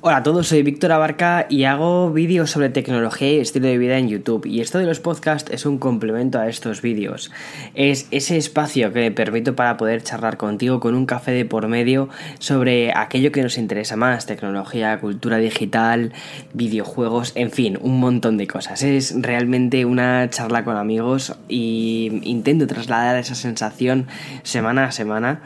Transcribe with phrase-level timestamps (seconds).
[0.00, 3.98] Hola a todos, soy Víctor Abarca y hago vídeos sobre tecnología y estilo de vida
[3.98, 4.46] en YouTube.
[4.46, 7.32] Y esto de los podcasts es un complemento a estos vídeos.
[7.74, 11.66] Es ese espacio que me permito para poder charlar contigo con un café de por
[11.66, 12.08] medio
[12.38, 16.12] sobre aquello que nos interesa más, tecnología, cultura digital,
[16.54, 18.84] videojuegos, en fin, un montón de cosas.
[18.84, 24.06] Es realmente una charla con amigos y intento trasladar esa sensación
[24.44, 25.40] semana a semana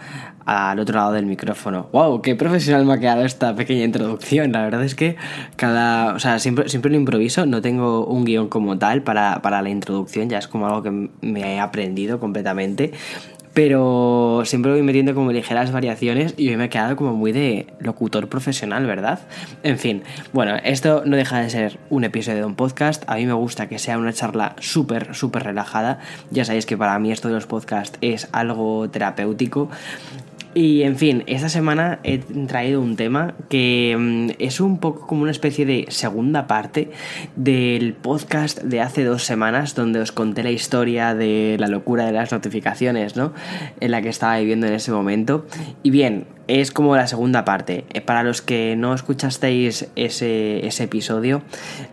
[0.45, 1.89] al otro lado del micrófono.
[1.93, 2.23] ¡Wow!
[2.23, 4.53] ¡Qué profesional me ha quedado esta pequeña introducción!
[4.53, 5.17] La verdad es que
[5.57, 6.15] cada.
[6.15, 9.71] O sea, siempre, siempre lo improviso, no tengo un guion como tal para, para la
[9.71, 12.93] introducción, ya es como algo que me he aprendido completamente
[13.55, 17.67] pero siempre voy metiendo como ligeras variaciones y hoy me ha quedado como muy de
[17.81, 19.21] locutor profesional, ¿verdad?
[19.63, 23.27] En fin, bueno, esto no deja de ser un episodio de un podcast, a mí
[23.27, 25.99] me gusta que sea una charla súper, súper relajada,
[26.31, 29.69] ya sabéis que para mí esto de los podcasts es algo terapéutico
[30.55, 35.23] y en fin, esta semana he traído un tema que mm, es un poco como
[35.23, 36.91] una especie de segunda parte
[37.37, 42.13] del podcast de hace dos semanas donde os conté la historia de la locura de
[42.13, 43.33] las notificaciones, ¿no?
[43.81, 45.47] En la que estaba viviendo en ese momento.
[45.83, 47.85] Y bien, es como la segunda parte.
[47.93, 51.43] Eh, para los que no escuchasteis ese, ese, episodio,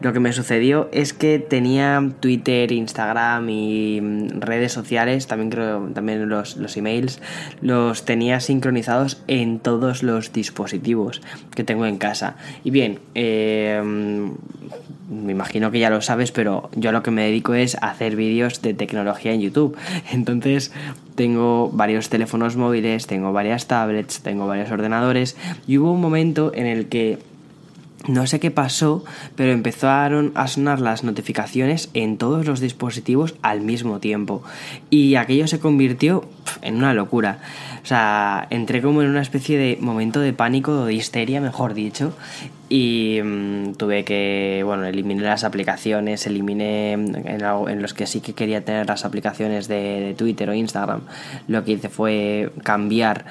[0.02, 5.90] lo que me sucedió es que tenía Twitter, Instagram y mm, redes sociales, también creo,
[5.94, 7.22] también los, los emails,
[7.62, 11.22] los tenía sincronizados en todos los dispositivos
[11.56, 12.36] que tengo en casa.
[12.64, 13.82] Y bien, eh,
[15.10, 17.90] me imagino que ya lo sabes, pero yo a lo que me dedico es a
[17.90, 19.76] hacer vídeos de tecnología en YouTube.
[20.12, 20.72] Entonces
[21.20, 25.36] tengo varios teléfonos móviles, tengo varias tablets, tengo varios ordenadores
[25.68, 27.20] y hubo un momento en el que
[28.08, 29.04] no sé qué pasó,
[29.36, 34.44] pero empezaron a sonar las notificaciones en todos los dispositivos al mismo tiempo.
[34.90, 36.24] Y aquello se convirtió
[36.62, 37.40] en una locura.
[37.84, 41.74] O sea, entré como en una especie de momento de pánico o de histeria, mejor
[41.74, 42.14] dicho.
[42.70, 48.64] Y mm, tuve que, bueno, eliminé las aplicaciones, eliminé en, los que sí que quería
[48.64, 51.02] tener las aplicaciones de, de Twitter o Instagram.
[51.48, 53.26] Lo que hice fue cambiar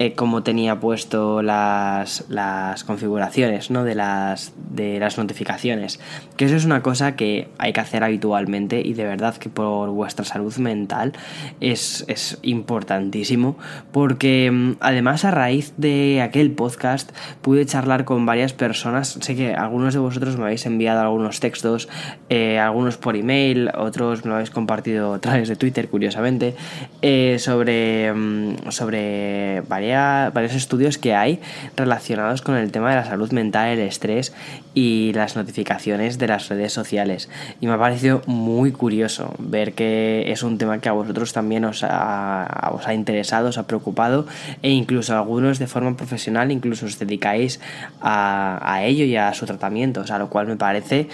[0.00, 3.84] eh, cómo tenía puesto las, las configuraciones ¿no?
[3.84, 6.00] de, las, de las notificaciones.
[6.38, 9.90] Que eso es una cosa que hay que hacer habitualmente y de verdad que por
[9.90, 11.12] vuestra salud mental
[11.60, 13.58] es, es importantísimo
[13.92, 19.18] porque mm, además a raíz de aquel podcast pude charlar con varias personas.
[19.20, 21.90] Sé que algunos de vosotros me habéis enviado algunos textos,
[22.30, 26.54] eh, algunos por email, otros me habéis compartido a través de Twitter, curiosamente,
[27.02, 31.40] eh, sobre, mm, sobre varias varios estudios que hay
[31.76, 34.32] relacionados con el tema de la salud mental, el estrés
[34.74, 37.28] y las notificaciones de las redes sociales.
[37.60, 41.64] Y me ha parecido muy curioso ver que es un tema que a vosotros también
[41.64, 44.26] os ha, interesado, os ha preocupado
[44.62, 47.60] e incluso algunos de forma profesional incluso os dedicáis
[48.00, 51.08] a, a ello y a su tratamiento, o sea, lo cual me parece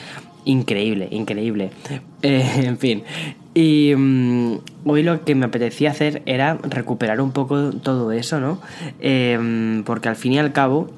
[0.46, 1.70] increíble, increíble.
[2.22, 3.04] Eh, en fin.
[3.56, 8.60] Y mm, hoy lo que me apetecía hacer era recuperar un poco todo eso, ¿no?
[9.00, 10.90] Eh, porque al fin y al cabo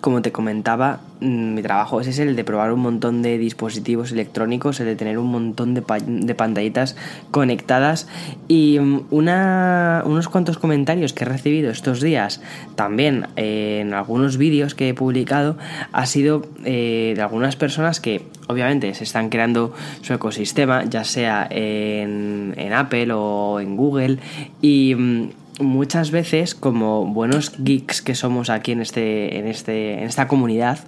[0.00, 4.80] como te comentaba, mm, mi trabajo es el de probar un montón de dispositivos electrónicos,
[4.80, 6.96] el de tener un montón de, de pantallitas
[7.30, 8.08] conectadas.
[8.46, 12.40] Y mm, una, unos cuantos comentarios que he recibido estos días,
[12.76, 15.56] también en algunos vídeos que he publicado,
[15.92, 21.46] ha sido eh, de algunas personas que obviamente se están creando su ecosistema, ya sea
[21.50, 24.18] en, en Apple o en Google.
[24.60, 30.04] Y mm, muchas veces, como buenos geeks que somos aquí en, este, en, este, en
[30.04, 30.78] esta comunidad,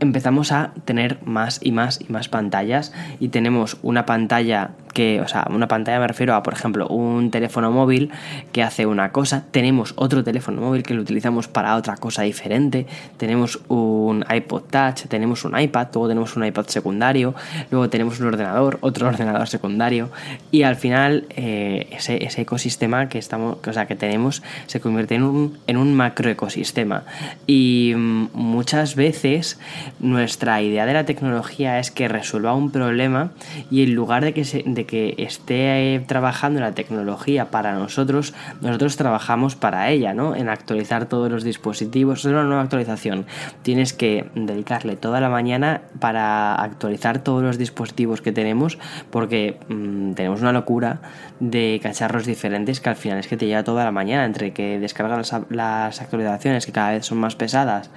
[0.00, 5.28] empezamos a tener más y más y más pantallas y tenemos una pantalla que, o
[5.28, 8.10] sea, una pantalla me refiero a, por ejemplo, un teléfono móvil
[8.52, 12.86] que hace una cosa, tenemos otro teléfono móvil que lo utilizamos para otra cosa diferente,
[13.16, 17.34] tenemos un iPod Touch, tenemos un iPad, luego tenemos un iPad secundario,
[17.70, 20.10] luego tenemos un ordenador, otro ordenador secundario
[20.50, 25.14] y al final eh, ese, ese, ecosistema que, estamos, o sea, que tenemos se convierte
[25.14, 27.04] en un, en un macroecosistema.
[27.46, 29.58] Y mm, muchas veces
[29.98, 33.32] nuestra idea de la tecnología es que resuelva un problema
[33.70, 38.96] y en lugar de que, se, de que esté trabajando la tecnología para nosotros, nosotros
[38.96, 40.36] trabajamos para ella, ¿no?
[40.36, 42.20] En actualizar todos los dispositivos.
[42.20, 43.26] Es una nueva actualización.
[43.62, 48.78] Tienes que dedicarle toda la mañana para actualizar todos los dispositivos que tenemos
[49.10, 51.00] porque mm, tenemos una locura
[51.40, 54.78] de cacharros diferentes que al final es que te lleva toda la mañana entre que
[54.78, 57.90] descargas las, las actualizaciones que cada vez son más pesadas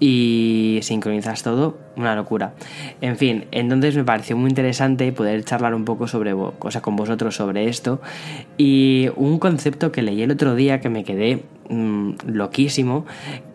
[0.00, 2.54] y sincronizas todo, una locura.
[3.00, 7.36] En fin, entonces me pareció muy interesante poder charlar un poco sobre, cosa con vosotros
[7.36, 8.00] sobre esto
[8.56, 13.06] y un concepto que leí el otro día que me quedé mm, loquísimo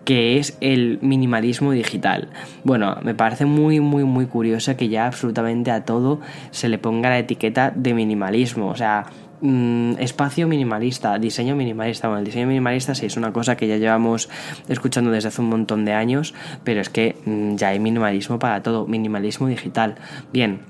[0.06, 2.30] que es el minimalismo digital.
[2.64, 6.20] Bueno, me parece muy, muy, muy curioso que ya absolutamente a todo
[6.52, 8.68] se le ponga la etiqueta de minimalismo.
[8.68, 9.06] O sea,
[9.44, 12.08] mm, espacio minimalista, diseño minimalista.
[12.08, 14.30] Bueno, el diseño minimalista sí es una cosa que ya llevamos
[14.68, 18.64] escuchando desde hace un montón de años, pero es que mm, ya hay minimalismo para
[18.64, 19.96] todo, minimalismo digital.
[20.32, 20.62] Bien.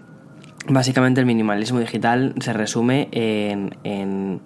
[0.65, 4.41] Básicamente el minimalismo digital se resume en, en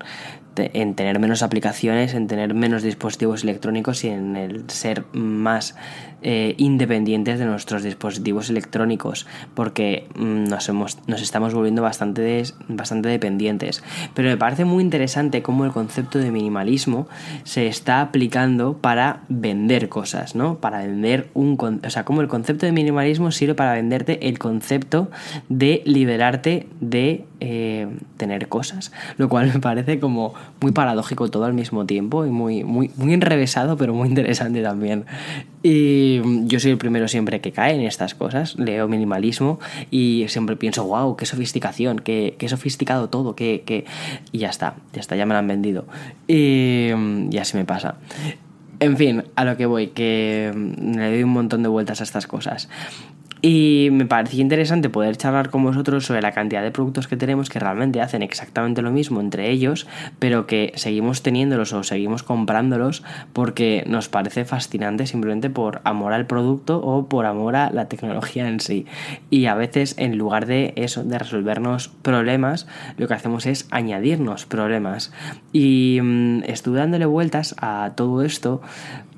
[0.59, 5.75] en tener menos aplicaciones, en tener menos dispositivos electrónicos y en el ser más
[6.23, 13.09] eh, independientes de nuestros dispositivos electrónicos, porque mm, nos, hemos, nos estamos volviendo bastante, bastante
[13.09, 13.83] dependientes.
[14.13, 17.07] Pero me parece muy interesante cómo el concepto de minimalismo
[17.43, 20.57] se está aplicando para vender cosas, ¿no?
[20.57, 21.57] Para vender un...
[21.85, 25.11] O sea, cómo el concepto de minimalismo sirve para venderte el concepto
[25.49, 27.87] de liberarte de eh,
[28.17, 32.63] tener cosas, lo cual me parece como muy paradójico todo al mismo tiempo y muy,
[32.63, 35.05] muy, muy enrevesado, pero muy interesante también.
[35.61, 36.06] Y
[36.45, 39.59] yo soy el primero siempre que cae en estas cosas, leo minimalismo
[39.91, 43.85] y siempre pienso, wow, qué sofisticación, qué, qué sofisticado todo, qué, qué...
[44.31, 45.85] Y ya está, ya está, ya me lo han vendido.
[46.27, 46.89] Y,
[47.31, 47.97] y así me pasa.
[48.79, 52.27] En fin, a lo que voy, que le doy un montón de vueltas a estas
[52.27, 52.69] cosas.
[53.41, 57.49] Y me parecía interesante poder charlar con vosotros sobre la cantidad de productos que tenemos
[57.49, 59.87] que realmente hacen exactamente lo mismo entre ellos,
[60.19, 63.03] pero que seguimos teniéndolos o seguimos comprándolos
[63.33, 68.47] porque nos parece fascinante simplemente por amor al producto o por amor a la tecnología
[68.47, 68.85] en sí.
[69.29, 72.67] Y a veces en lugar de eso, de resolvernos problemas,
[72.97, 75.11] lo que hacemos es añadirnos problemas.
[75.53, 78.61] Y mm, estuve dándole vueltas a todo esto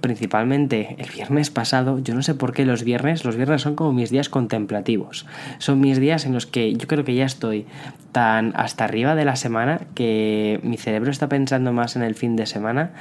[0.01, 3.93] principalmente el viernes pasado, yo no sé por qué los viernes, los viernes son como
[3.93, 5.25] mis días contemplativos.
[5.57, 7.65] Son mis días en los que yo creo que ya estoy
[8.11, 12.35] tan hasta arriba de la semana que mi cerebro está pensando más en el fin
[12.35, 12.91] de semana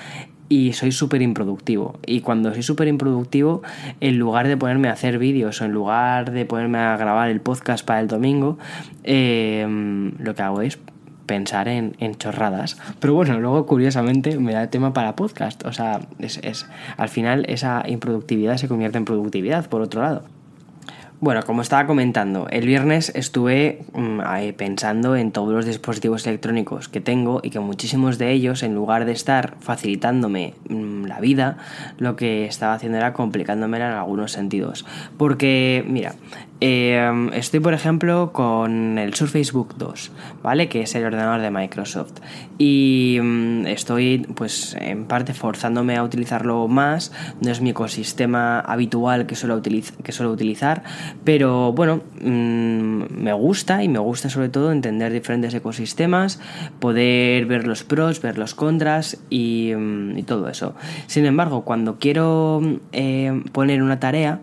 [0.48, 1.98] y soy súper improductivo.
[2.06, 3.62] Y cuando soy súper improductivo,
[4.00, 7.40] en lugar de ponerme a hacer vídeos o en lugar de ponerme a grabar el
[7.40, 8.58] podcast para el domingo,
[9.04, 9.66] eh,
[10.18, 10.78] lo que hago es
[11.28, 12.76] pensar en, chorradas.
[12.98, 15.64] Pero bueno, luego curiosamente me da tema para podcast.
[15.64, 16.66] O sea, es, es,
[16.96, 20.37] al final esa improductividad se convierte en productividad, por otro lado.
[21.20, 24.20] Bueno, como estaba comentando, el viernes estuve mm,
[24.56, 29.04] pensando en todos los dispositivos electrónicos que tengo y que muchísimos de ellos, en lugar
[29.04, 31.58] de estar facilitándome mm, la vida,
[31.98, 34.86] lo que estaba haciendo era complicándome en algunos sentidos.
[35.16, 36.14] Porque, mira,
[36.60, 40.10] eh, estoy por ejemplo con el Surface Book 2,
[40.42, 40.68] ¿vale?
[40.68, 42.14] Que es el ordenador de Microsoft.
[42.58, 47.12] Y mm, estoy pues en parte forzándome a utilizarlo más.
[47.40, 50.82] No es mi ecosistema habitual que suelo, que suelo utilizar.
[51.24, 56.40] Pero bueno, mm, me gusta y me gusta sobre todo entender diferentes ecosistemas,
[56.80, 60.74] poder ver los pros, ver los contras y, mm, todo eso.
[61.06, 62.60] Sin embargo, cuando quiero
[62.92, 64.40] eh, poner una tarea,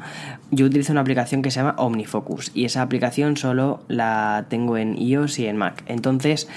[0.51, 4.97] yo utilizo una aplicación que se llama OmniFocus y esa aplicación solo la tengo en
[4.97, 5.83] iOS y en Mac.
[5.87, 6.47] Entonces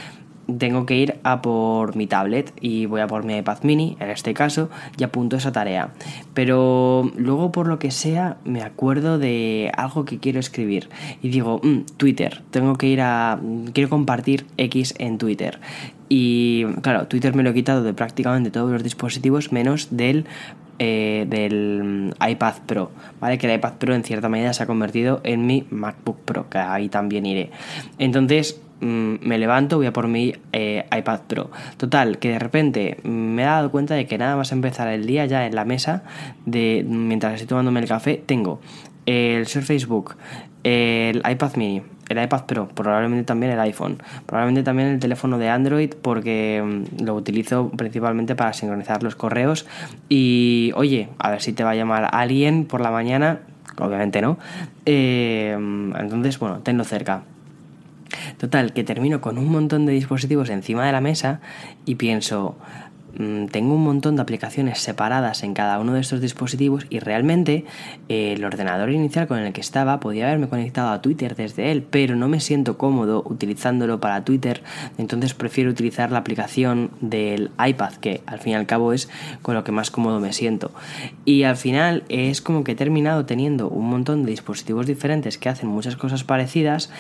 [0.57, 4.11] tengo que ir a por mi tablet y voy a por mi iPad mini, en
[4.11, 5.91] este caso, y apunto esa tarea.
[6.35, 10.89] Pero luego por lo que sea me acuerdo de algo que quiero escribir
[11.23, 13.39] y digo, mm, Twitter, tengo que ir a...
[13.73, 15.61] quiero compartir X en Twitter.
[16.09, 20.25] Y claro, Twitter me lo he quitado de prácticamente todos los dispositivos menos del
[20.81, 23.37] eh, del iPad Pro, ¿vale?
[23.37, 26.59] Que el iPad Pro en cierta medida se ha convertido en mi MacBook Pro, que
[26.59, 27.51] ahí también iré.
[27.99, 31.51] Entonces mm, me levanto, voy a por mi eh, iPad Pro.
[31.77, 35.27] Total, que de repente me he dado cuenta de que nada más empezar el día
[35.27, 36.03] ya en la mesa,
[36.47, 38.61] de mientras estoy tomándome el café, tengo
[39.09, 40.17] el Surface Book,
[40.65, 45.49] el iPad mini, el iPad Pro, probablemente también el iPhone, probablemente también el teléfono de
[45.49, 49.67] Android porque mm, lo utilizo principalmente para sincronizar los correos
[50.11, 53.41] y oye, a ver si te va a llamar alguien por la mañana,
[53.79, 54.39] obviamente no,
[54.85, 55.57] eh,
[55.99, 57.23] entonces bueno, tenlo cerca.
[58.39, 61.41] Total, que termino con un montón de dispositivos encima de la mesa
[61.85, 62.57] y pienso,
[63.19, 67.65] tengo un montón de aplicaciones separadas en cada uno de estos dispositivos y realmente
[68.09, 71.83] eh, el ordenador inicial con el que estaba podía haberme conectado a Twitter desde él,
[71.83, 74.63] pero no me siento cómodo utilizándolo para Twitter,
[74.99, 79.09] entonces prefiero utilizar la aplicación del iPad, que al fin y al cabo es
[79.43, 80.71] con lo que más cómodo me siento.
[81.25, 85.49] Y al final es como que he terminado teniendo un montón de dispositivos diferentes que
[85.49, 86.91] hacen muchas cosas parecidas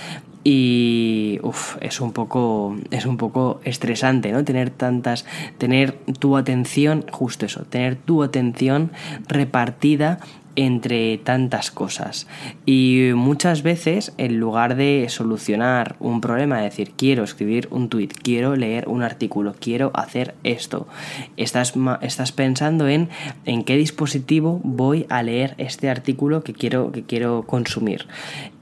[0.45, 1.41] y
[1.81, 4.45] es un poco es un poco estresante, ¿no?
[4.45, 5.27] Tener tantas
[5.59, 8.91] tener tu atención, justo eso, tener tu atención
[9.29, 10.21] repartida
[10.59, 12.27] entre tantas cosas.
[12.67, 18.57] Y muchas veces, en lugar de solucionar un problema, decir, quiero escribir un tweet, quiero
[18.57, 20.88] leer un artículo, quiero hacer esto,
[21.37, 23.09] estás, estás pensando en
[23.45, 28.09] en qué dispositivo voy a leer este artículo que quiero, que quiero consumir.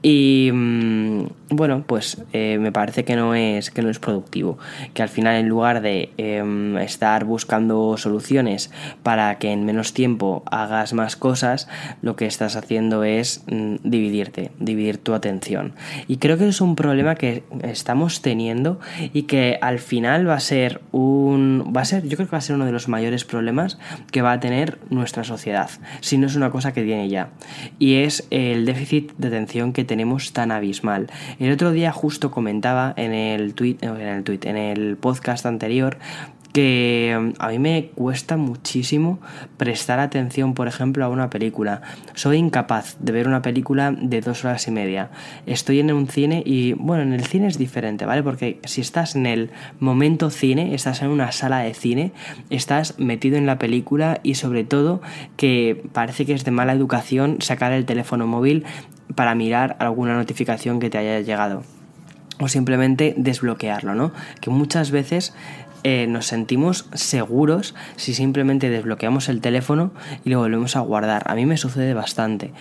[0.03, 4.57] Y mm, bueno, pues eh, me parece que no, es, que no es productivo.
[4.93, 8.69] Que al final, en lugar de em, estar buscando soluciones
[9.01, 11.67] para que en menos tiempo hagas más cosas,
[12.01, 15.73] lo que estás haciendo es mm, dividirte, dividir tu atención.
[16.07, 18.79] Y creo que es un problema que estamos teniendo
[19.13, 21.73] y que al final va a ser un.
[21.75, 23.79] va a ser, yo creo que va a ser uno de los mayores problemas
[24.11, 25.69] que va a tener nuestra sociedad.
[26.01, 27.29] Si no es una cosa que tiene ya.
[27.79, 31.07] Y es el déficit de atención que tenemos tan abismal.
[31.39, 35.97] El otro día justo comentaba en el tweet, en el tweet, en el podcast anterior
[36.57, 39.19] que mm, a mí me cuesta muchísimo
[39.57, 41.83] prestar atención, por ejemplo, a una película.
[42.15, 45.11] Soy incapaz de ver una película de dos horas y media.
[45.45, 48.23] Estoy en un cine y, bueno, en el cine es diferente, ¿vale?
[48.23, 52.11] Porque si estás en el momento cine, estás en una sala de cine,
[52.49, 54.99] estás metido en la película y sobre todo
[55.35, 58.65] que parece que es de mala educación sacar el teléfono móvil
[59.13, 61.61] para mirar alguna notificación que te haya llegado
[62.39, 64.11] o simplemente desbloquearlo, ¿no?
[64.41, 65.33] Que muchas veces
[65.83, 69.91] eh, nos sentimos seguros si simplemente desbloqueamos el teléfono
[70.23, 71.23] y lo volvemos a guardar.
[71.29, 72.51] A mí me sucede bastante.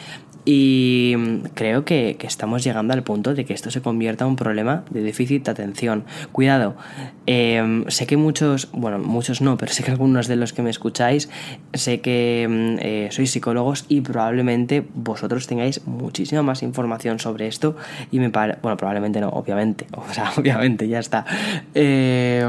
[0.46, 4.36] Y mm, creo que, estamos llegando al punto de que esto se convierta en un
[4.36, 6.04] problema de déficit de atención.
[6.32, 6.76] Cuidado,
[7.26, 10.70] em, sé que muchos, bueno, muchos no, pero sé que algunos de los que me
[10.70, 11.28] escucháis,
[11.74, 17.76] sé que mm, eh, sois psicólogos y probablemente vosotros tengáis muchísima más información sobre esto
[18.12, 21.26] y me parece, bueno, probablemente no, obviamente, o sea, obviamente, ya está.
[21.74, 22.48] Eh,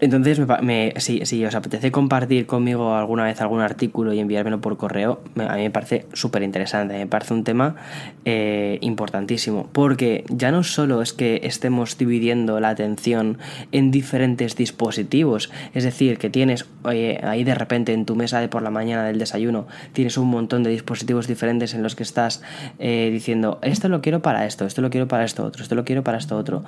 [0.00, 5.20] entonces, me, si, os apetece compartir conmigo alguna vez algún artículo y enviármelo por correo,
[5.36, 7.76] a mí me parece súper interesante, me parece un tema
[8.24, 13.38] eh, importantísimo, porque ya no solo es que estemos dividiendo la atención
[13.72, 18.62] en diferentes dispositivos, es decir, que tienes ahí de repente en tu mesa de por
[18.62, 22.42] la mañana del desayuno, tienes un montón de dispositivos diferentes en los que estás
[22.78, 25.84] eh, diciendo, esto lo quiero para esto, esto lo quiero para esto otro, esto lo
[25.84, 26.64] quiero para esto otro,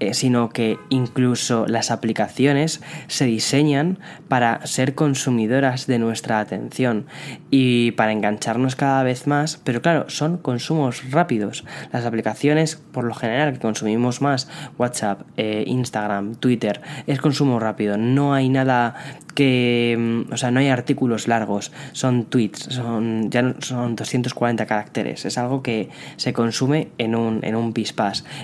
[0.00, 2.71] eh, sino que incluso las aplicaciones
[3.08, 3.98] se diseñan
[4.28, 7.06] para ser consumidoras de nuestra atención
[7.50, 11.64] y para engancharnos cada vez más, pero claro, son consumos rápidos.
[11.92, 14.48] Las aplicaciones, por lo general, que consumimos más,
[14.78, 17.96] WhatsApp, eh, Instagram, Twitter, es consumo rápido.
[17.96, 18.94] No hay nada
[19.34, 25.24] que, mm, o sea, no hay artículos largos, son tweets, son, ya son 240 caracteres,
[25.24, 27.72] es algo que se consume en un, en un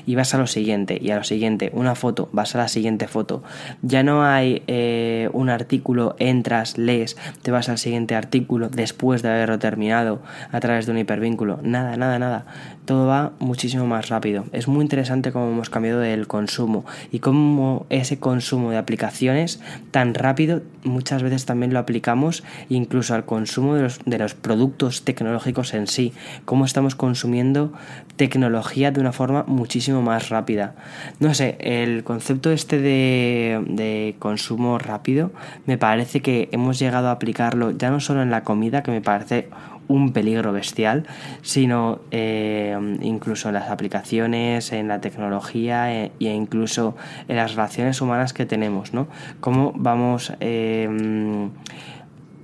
[0.06, 3.06] y vas a lo siguiente y a lo siguiente, una foto, vas a la siguiente
[3.08, 3.42] foto,
[3.82, 9.30] ya no hay eh, un artículo, entras, lees, te vas al siguiente artículo después de
[9.30, 10.22] haberlo terminado
[10.52, 12.46] a través de un hipervínculo, nada, nada, nada,
[12.84, 17.86] todo va muchísimo más rápido, es muy interesante cómo hemos cambiado el consumo y cómo
[17.90, 19.60] ese consumo de aplicaciones
[19.90, 25.04] tan rápido muchas veces también lo aplicamos incluso al consumo de los, de los productos
[25.04, 26.12] tecnológicos en sí,
[26.44, 27.72] cómo estamos consumiendo
[28.16, 30.74] tecnología de una forma muchísimo más rápida.
[31.20, 35.30] No sé, el concepto este de, de consumo rápido
[35.66, 39.00] me parece que hemos llegado a aplicarlo ya no solo en la comida, que me
[39.00, 39.48] parece
[39.88, 41.06] un peligro bestial,
[41.42, 46.94] sino eh, incluso en las aplicaciones, en la tecnología e, e, incluso
[47.26, 49.08] en las relaciones humanas que tenemos, ¿no?
[49.40, 51.48] Cómo vamos eh,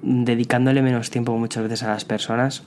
[0.03, 2.65] dedicándole menos tiempo muchas veces a las personas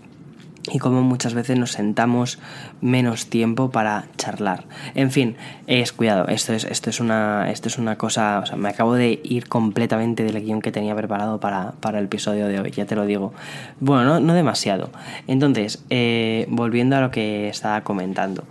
[0.72, 2.40] y como muchas veces nos sentamos
[2.82, 4.66] menos tiempo para charlar.
[4.96, 5.36] En fin,
[5.68, 8.94] es cuidado, esto es, esto es una, esto es una cosa, o sea, me acabo
[8.96, 12.96] de ir completamente del guion que tenía preparado para, el episodio de hoy, ya te
[12.96, 13.34] lo digo.
[13.80, 14.90] Bueno, no, demasiado.
[15.28, 18.44] Entonces, eh, volviendo a lo que estaba comentando,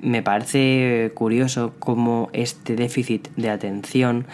[0.00, 4.26] me parece curioso cómo este déficit de atención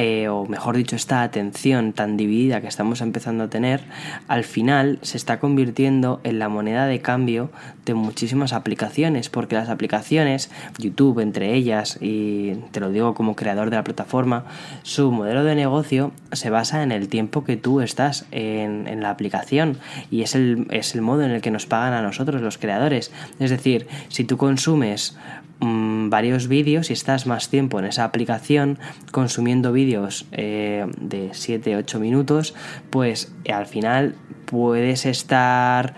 [0.00, 3.80] eh, o mejor dicho, esta atención tan dividida que estamos empezando a tener,
[4.28, 7.50] al final se está convirtiendo en la moneda de cambio
[7.94, 13.76] muchísimas aplicaciones, porque las aplicaciones, YouTube entre ellas, y te lo digo como creador de
[13.76, 14.44] la plataforma,
[14.82, 19.10] su modelo de negocio se basa en el tiempo que tú estás en, en la
[19.10, 19.78] aplicación
[20.10, 23.12] y es el, es el modo en el que nos pagan a nosotros los creadores.
[23.38, 25.16] Es decir, si tú consumes
[25.60, 28.78] Mm, varios vídeos y estás más tiempo en esa aplicación
[29.10, 32.54] consumiendo vídeos eh, de 7-8 minutos,
[32.90, 34.14] pues eh, al final
[34.44, 35.96] puedes estar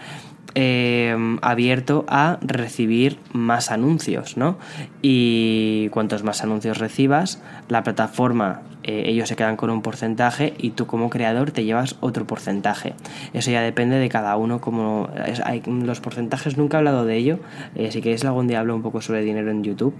[0.55, 4.59] eh, abierto a recibir más anuncios, ¿no?
[5.03, 10.71] Y cuantos más anuncios recibas, la plataforma eh, ellos se quedan con un porcentaje y
[10.71, 12.95] tú como creador te llevas otro porcentaje.
[13.35, 15.09] Eso ya depende de cada uno, como
[15.45, 17.41] hay, los porcentajes nunca he hablado de ello,
[17.75, 19.95] eh, si queréis algún día hablo un poco sobre dinero en YouTube.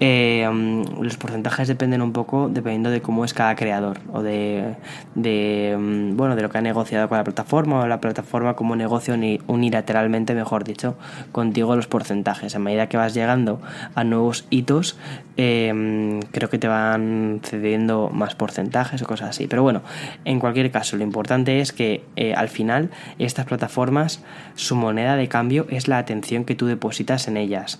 [0.00, 4.74] Eh, mm, los porcentajes dependen un poco dependiendo de cómo es cada creador o de,
[5.14, 9.14] mm, bueno, de lo que ha negociado con la plataforma o la plataforma como negocio
[9.46, 10.96] unilateralmente, mejor dicho,
[11.32, 12.56] contigo los porcentajes.
[12.56, 13.60] A medida que vas llegando
[13.94, 14.98] a nuevos hitos,
[15.36, 17.05] eh, creo que te van
[17.42, 19.46] cediendo más porcentajes o cosas así.
[19.46, 19.82] Pero bueno,
[20.24, 24.22] en cualquier caso, lo importante es que eh, al final estas plataformas,
[24.54, 27.78] su moneda de cambio es la atención que tú depositas en ellas.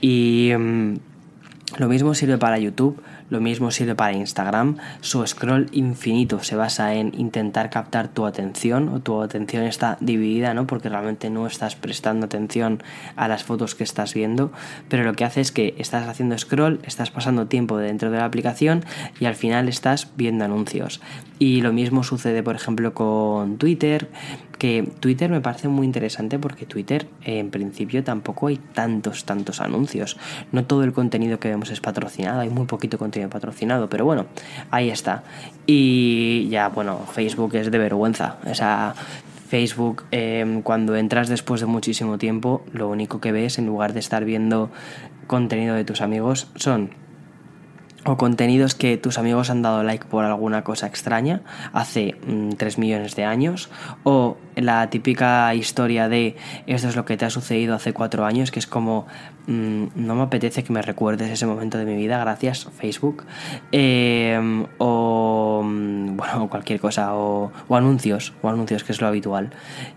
[0.00, 0.94] Y mm,
[1.78, 3.00] lo mismo sirve para YouTube,
[3.30, 4.76] lo mismo sirve para Instagram.
[5.00, 10.52] Su scroll infinito se basa en intentar captar tu atención o tu atención está dividida,
[10.52, 10.66] ¿no?
[10.66, 12.82] Porque realmente no estás prestando atención
[13.16, 14.52] a las fotos que estás viendo,
[14.88, 18.24] pero lo que hace es que estás haciendo scroll, estás pasando tiempo dentro de la
[18.24, 18.84] aplicación
[19.18, 21.00] y al final estás viendo anuncios.
[21.38, 24.08] Y lo mismo sucede, por ejemplo, con Twitter,
[24.60, 30.18] que Twitter me parece muy interesante porque Twitter en principio tampoco hay tantos, tantos anuncios.
[30.52, 34.26] No todo el contenido que vemos es patrocinado, hay muy poquito contenido patrocinado, pero bueno,
[34.70, 35.24] ahí está.
[35.66, 38.36] Y ya, bueno, Facebook es de vergüenza.
[38.44, 38.94] O sea,
[39.48, 44.00] Facebook, em, cuando entras después de muchísimo tiempo, lo único que ves en lugar de
[44.00, 44.70] estar viendo
[45.26, 46.90] contenido de tus amigos son
[48.04, 51.42] o contenidos que tus amigos han dado like por alguna cosa extraña
[51.72, 52.16] hace
[52.56, 53.68] 3 mm, millones de años
[54.04, 58.50] o la típica historia de esto es lo que te ha sucedido hace 4 años
[58.50, 59.06] que es como
[59.46, 63.24] mm, no me apetece que me recuerdes ese momento de mi vida gracias Facebook
[63.70, 69.50] em, o mm, bueno cualquier cosa o, o, anuncios o anuncios que es lo habitual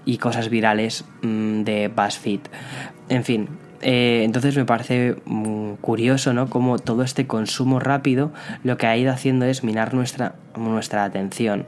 [0.04, 2.42] y cosas virales de BuzzFeed.
[3.10, 3.48] En fin
[3.84, 6.50] eh, entonces me parece mm, curioso, ¿no?
[6.50, 8.32] Como todo este consumo rápido
[8.64, 11.66] lo que ha ido haciendo es minar nuestra, nuestra atención.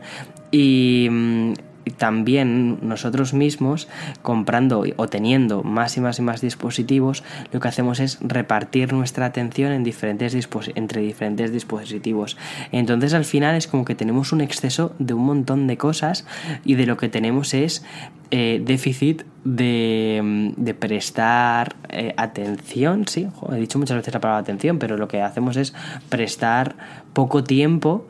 [0.51, 1.53] Y mm,
[1.91, 3.87] también nosotros mismos
[4.21, 9.25] comprando o teniendo más y más y más dispositivos lo que hacemos es repartir nuestra
[9.25, 10.35] atención en diferentes
[10.75, 12.37] entre diferentes dispositivos.
[12.71, 16.25] Entonces al final es como que tenemos un exceso de un montón de cosas
[16.63, 17.83] y de lo que tenemos es
[18.31, 23.07] eh, déficit de, de prestar eh, atención.
[23.07, 25.73] Sí he dicho muchas veces la palabra atención pero lo que hacemos es
[26.09, 26.75] prestar
[27.13, 28.07] poco tiempo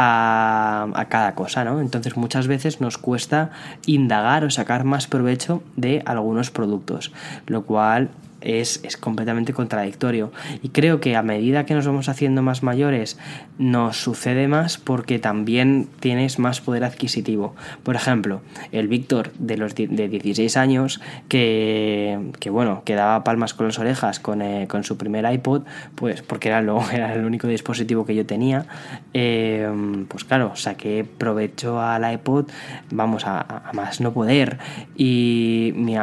[0.00, 1.80] a, cada cosa, ¿no?
[1.80, 3.50] Entonces muchas veces nos cuesta
[3.84, 7.12] indagar o sacar más provecho de algunos productos,
[7.46, 8.08] lo cual
[8.40, 10.32] es, completamente contradictorio.
[10.62, 13.18] Y creo que a medida que nos vamos haciendo más mayores,
[13.58, 17.54] nos sucede más porque también tienes más poder adquisitivo.
[17.82, 18.40] Por ejemplo,
[18.72, 22.18] el Víctor de los de 16 años, que,
[22.50, 25.62] bueno, que daba palmas con las orejas con, eh, con su primer iPod,
[25.94, 28.66] pues porque era, lo, era el único dispositivo que yo tenía,
[29.14, 29.68] eh,
[30.08, 32.46] pues claro, saqué provecho al iPod,
[32.90, 34.58] vamos, a, más no poder.
[34.96, 35.96] Y mi,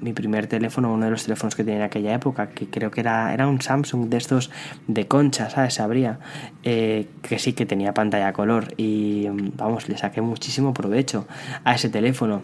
[0.00, 3.32] mi primer teléfono, uno de los teléfonos que en aquella época, que creo que era,
[3.34, 4.50] era un Samsung de estos
[4.86, 5.74] de concha, ¿sabes?
[5.74, 6.18] Sabría,
[6.62, 9.26] eh, que sí que tenía pantalla color y
[9.56, 11.26] vamos, le saqué muchísimo provecho
[11.64, 12.42] a ese teléfono.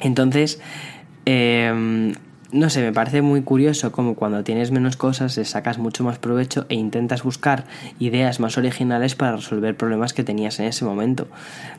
[0.00, 0.60] Entonces,
[1.26, 2.12] eh,
[2.50, 6.18] no sé, me parece muy curioso como cuando tienes menos cosas le sacas mucho más
[6.18, 7.64] provecho e intentas buscar
[7.98, 11.28] ideas más originales para resolver problemas que tenías en ese momento.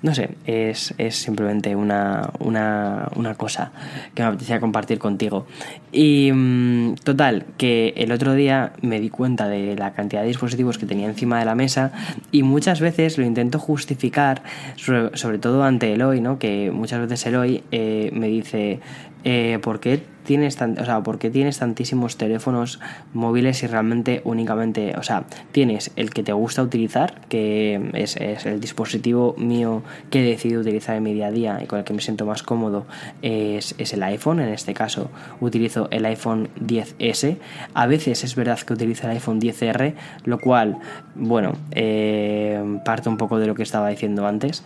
[0.03, 3.71] No sé, es, simplemente una, una, una, cosa
[4.13, 5.47] que me apetecía compartir contigo.
[5.91, 10.77] Y mm, total, que el otro día me di cuenta de la cantidad de dispositivos
[10.77, 11.91] que tenía encima de la mesa
[12.31, 14.43] y muchas veces lo intento justificar,
[14.75, 16.37] sobre, todo ante Eloy, ¿no?
[16.37, 18.79] que muchas veces Eloy eh, me dice,
[19.23, 22.79] eh, ¿por qué tienes, o sea, ¿por tienes tantísimos teléfonos
[23.13, 28.59] móviles y realmente únicamente, o sea, tienes el que te gusta utilizar, que es, el
[28.59, 31.93] dispositivo mío que he decidido utilizar en mi día a día y con el que
[31.93, 32.85] me siento más cómodo,
[33.23, 35.09] es, el iPhone, en este caso
[35.41, 37.37] utilizo el iPhone 10S,
[37.73, 40.77] a veces es verdad que utilizo el iPhone 10R, lo cual,
[41.15, 44.63] bueno, eh, parte un poco de lo que estaba diciendo antes,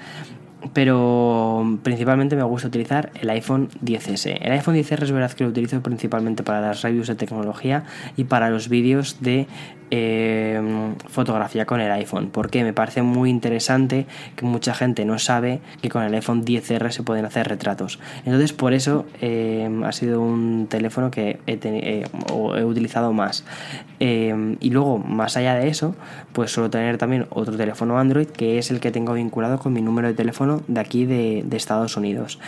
[0.73, 4.37] pero principalmente me gusta utilizar el iPhone 10S.
[4.41, 7.83] El iPhone 10R es verdad que lo utilizo principalmente para las reviews de tecnología
[8.15, 9.47] y para los vídeos de
[9.95, 15.59] Em, fotografía con el iPhone, porque me parece muy interesante que mucha gente no sabe
[15.83, 17.99] que con el iPhone 10R se pueden hacer retratos.
[18.25, 22.05] Entonces por eso em, ha sido un teléfono que he, eh,
[22.63, 23.45] utilizado más.
[23.99, 25.95] Em, y luego, más allá de eso,
[26.31, 29.83] pues suelo tener también otro teléfono Android que es el que tengo vinculado con mi
[29.83, 32.39] número de teléfono de aquí de Estados Unidos.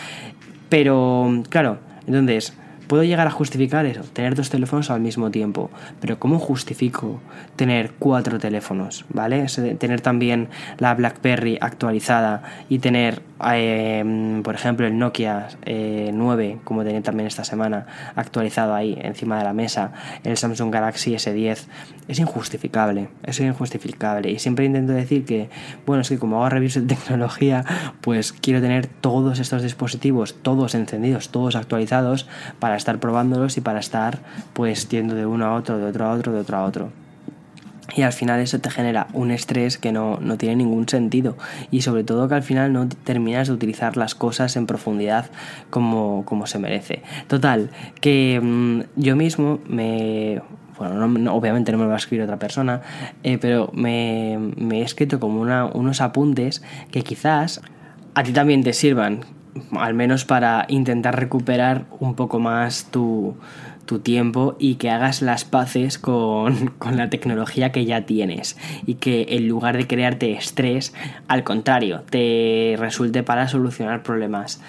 [0.68, 1.78] Pero, claro,
[2.08, 2.54] entonces
[2.86, 5.70] puedo llegar a justificar eso, tener dos teléfonos al mismo tiempo,
[6.00, 7.20] pero ¿cómo justifico
[7.56, 9.04] tener cuatro teléfonos?
[9.08, 9.46] ¿Vale?
[9.78, 16.84] Tener también la BlackBerry actualizada y tener, em, por ejemplo, el Nokia 9, eh, como
[16.84, 19.92] tenía también esta semana, actualizado ahí encima de la mesa,
[20.24, 21.66] el Samsung Galaxy S10,
[22.08, 24.30] es injustificable, es injustificable.
[24.30, 25.48] Y siempre intento decir que,
[25.86, 27.64] bueno, es que como hago reviews de tecnología,
[28.00, 32.28] pues quiero tener todos estos dispositivos, todos encendidos, todos actualizados,
[32.60, 34.18] para estar probándolos y para estar
[34.52, 36.92] pues yendo de uno a otro, de otro a otro, de otro a otro.
[37.94, 41.36] Y al final eso te genera un estrés que no, tiene ningún sentido.
[41.70, 45.30] Y sobre todo que al final no terminas de utilizar las cosas en profundidad
[45.70, 47.02] como, como se merece.
[47.26, 50.42] Total, que mm, yo mismo me
[50.78, 52.82] bueno, obviamente no me lo va a escribir otra persona,
[53.22, 57.62] eh, pero me, me, he escrito como una, unos apuntes que quizás
[58.14, 59.20] a ti también te sirvan,
[59.72, 63.36] al menos para intentar recuperar un poco más tu,
[64.02, 69.26] tiempo y que hagas las paces con, con, la tecnología que ya tienes y que
[69.30, 70.92] en lugar de crearte estrés,
[71.28, 74.60] al contrario, te resulte para solucionar problemas.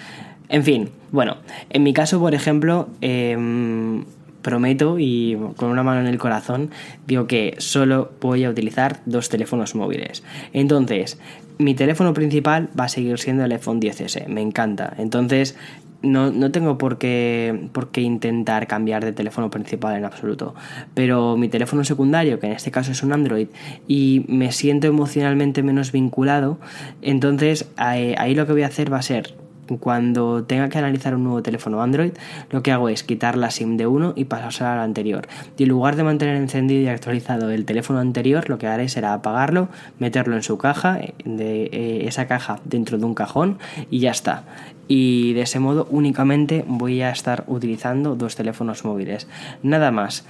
[0.48, 1.38] En fin, bueno,
[1.70, 4.04] en mi caso, por ejemplo, em,
[4.42, 6.70] prometo y con una mano en el corazón
[7.06, 10.22] digo que solo voy a utilizar dos teléfonos móviles.
[10.52, 11.18] Entonces,
[11.58, 14.94] mi teléfono principal va a seguir siendo el iPhone 10S, me encanta.
[14.98, 15.56] Entonces,
[16.02, 20.54] no, no, tengo por qué, por qué intentar cambiar de teléfono principal en absoluto.
[20.94, 23.48] Pero mi teléfono secundario, que en este caso es un Android,
[23.88, 26.58] y me siento emocionalmente menos vinculado,
[27.02, 29.34] entonces ahí lo que voy a hacer va a ser
[29.76, 32.12] cuando tenga que analizar un nuevo teléfono Android,
[32.50, 35.28] lo que hago es quitar la SIM de uno y pasar al anterior.
[35.56, 39.12] Y en lugar de mantener encendido y actualizado el teléfono anterior, lo que haré será
[39.12, 43.58] apagarlo, meterlo en su caja, de eh, esa caja dentro de un cajón
[43.90, 44.44] y ya está.
[44.88, 49.28] Y de ese modo únicamente voy a estar utilizando dos teléfonos móviles.
[49.62, 50.24] Nada más.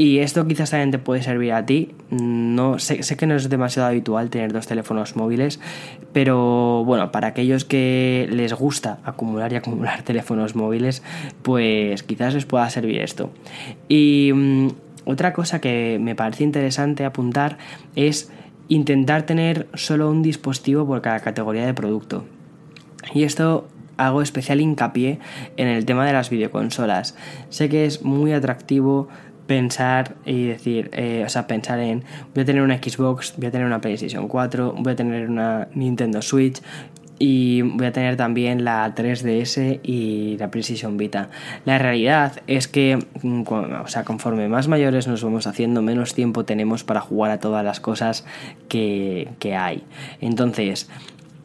[0.00, 1.90] Y esto quizás también te puede servir a ti.
[2.08, 5.58] No sé, sé, que no es demasiado habitual tener dos teléfonos móviles,
[6.12, 11.02] pero bueno, para aquellos que les gusta acumular y acumular teléfonos móviles,
[11.42, 13.32] pues quizás les pueda servir esto.
[13.88, 14.68] Y mm,
[15.04, 17.58] otra cosa que me parece interesante apuntar
[17.96, 18.30] es
[18.68, 22.24] intentar tener solo un dispositivo por cada categoría de producto.
[23.14, 23.66] Y esto
[23.98, 25.18] hago especial hincapié
[25.56, 27.16] en el tema de las videoconsolas.
[27.50, 29.08] Sé que es muy atractivo
[29.48, 33.50] pensar y decir, eh, o sea, pensar en voy a tener una Xbox, voy a
[33.50, 36.62] tener una PlayStation 4, voy a tener una Nintendo Switch
[37.18, 41.30] y voy a tener también la 3DS y la PlayStation Vita.
[41.64, 46.44] La realidad es que, mm, o sea, conforme más mayores nos vamos haciendo, menos tiempo
[46.44, 48.24] tenemos para jugar a todas las cosas
[48.68, 49.82] que, que hay.
[50.20, 50.88] Entonces,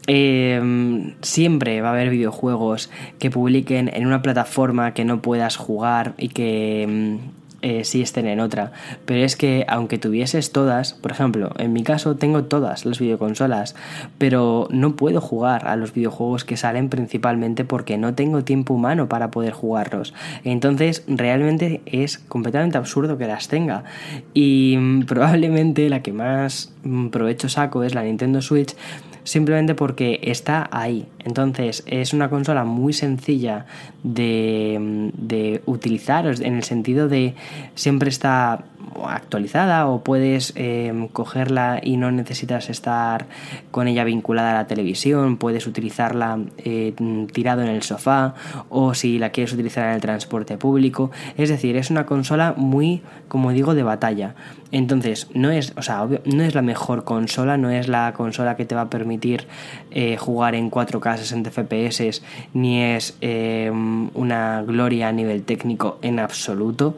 [0.07, 6.13] em, siempre va a haber videojuegos que publiquen en una plataforma que no puedas jugar
[6.17, 8.73] y que mm, eh, si estén en otra.
[9.05, 13.73] Pero es que aunque tuvieses todas, por ejemplo, en mi caso tengo todas las videoconsolas,
[14.17, 19.07] pero no puedo jugar a los videojuegos que salen principalmente porque no tengo tiempo humano
[19.07, 20.13] para poder jugarlos.
[20.43, 23.85] Entonces realmente es completamente absurdo que las tenga.
[24.33, 28.75] Y mm, probablemente la que más mm, provecho saco es la Nintendo Switch
[29.23, 31.07] simplemente porque está ahí.
[31.19, 33.65] Entonces es una consola muy sencilla
[34.03, 37.35] de, de utilizar en el sentido de
[37.75, 38.65] siempre está
[39.05, 43.27] actualizada o puedes em, cogerla y no necesitas estar
[43.71, 46.93] con ella vinculada a la televisión, puedes utilizarla eh,
[47.31, 48.35] tirado en el sofá
[48.69, 51.11] o si la quieres utilizar en el transporte público.
[51.37, 54.35] Es decir, es una consola muy, como digo, de batalla.
[54.71, 58.65] Entonces, no es, o sea, no es la mejor consola, no es la consola que
[58.65, 59.47] te va a permitir
[59.91, 66.19] eh, jugar en 4K 60 FPS, ni es em, una gloria a nivel técnico en
[66.19, 66.97] absoluto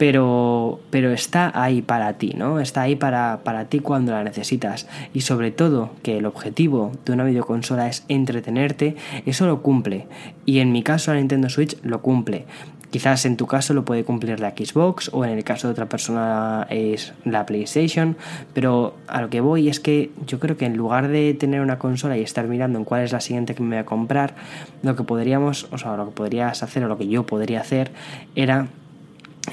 [0.00, 2.58] pero, pero está ahí para ti, ¿no?
[2.58, 4.88] Está ahí para, para ti cuando la necesitas.
[5.12, 10.06] Y sobre todo que el objetivo de una videoconsola es entretenerte, eso lo cumple.
[10.46, 12.46] Y en mi caso la Nintendo Switch lo cumple.
[12.90, 15.90] Quizás en tu caso lo puede cumplir la Xbox o en el caso de otra
[15.90, 18.16] persona es la PlayStation,
[18.54, 21.78] pero a lo que voy es que yo creo que en lugar de tener una
[21.78, 24.34] consola y estar mirando en cuál es la siguiente que me voy a comprar,
[24.82, 27.92] lo que podríamos, o sea, lo que podrías hacer o lo que yo podría hacer
[28.34, 28.68] era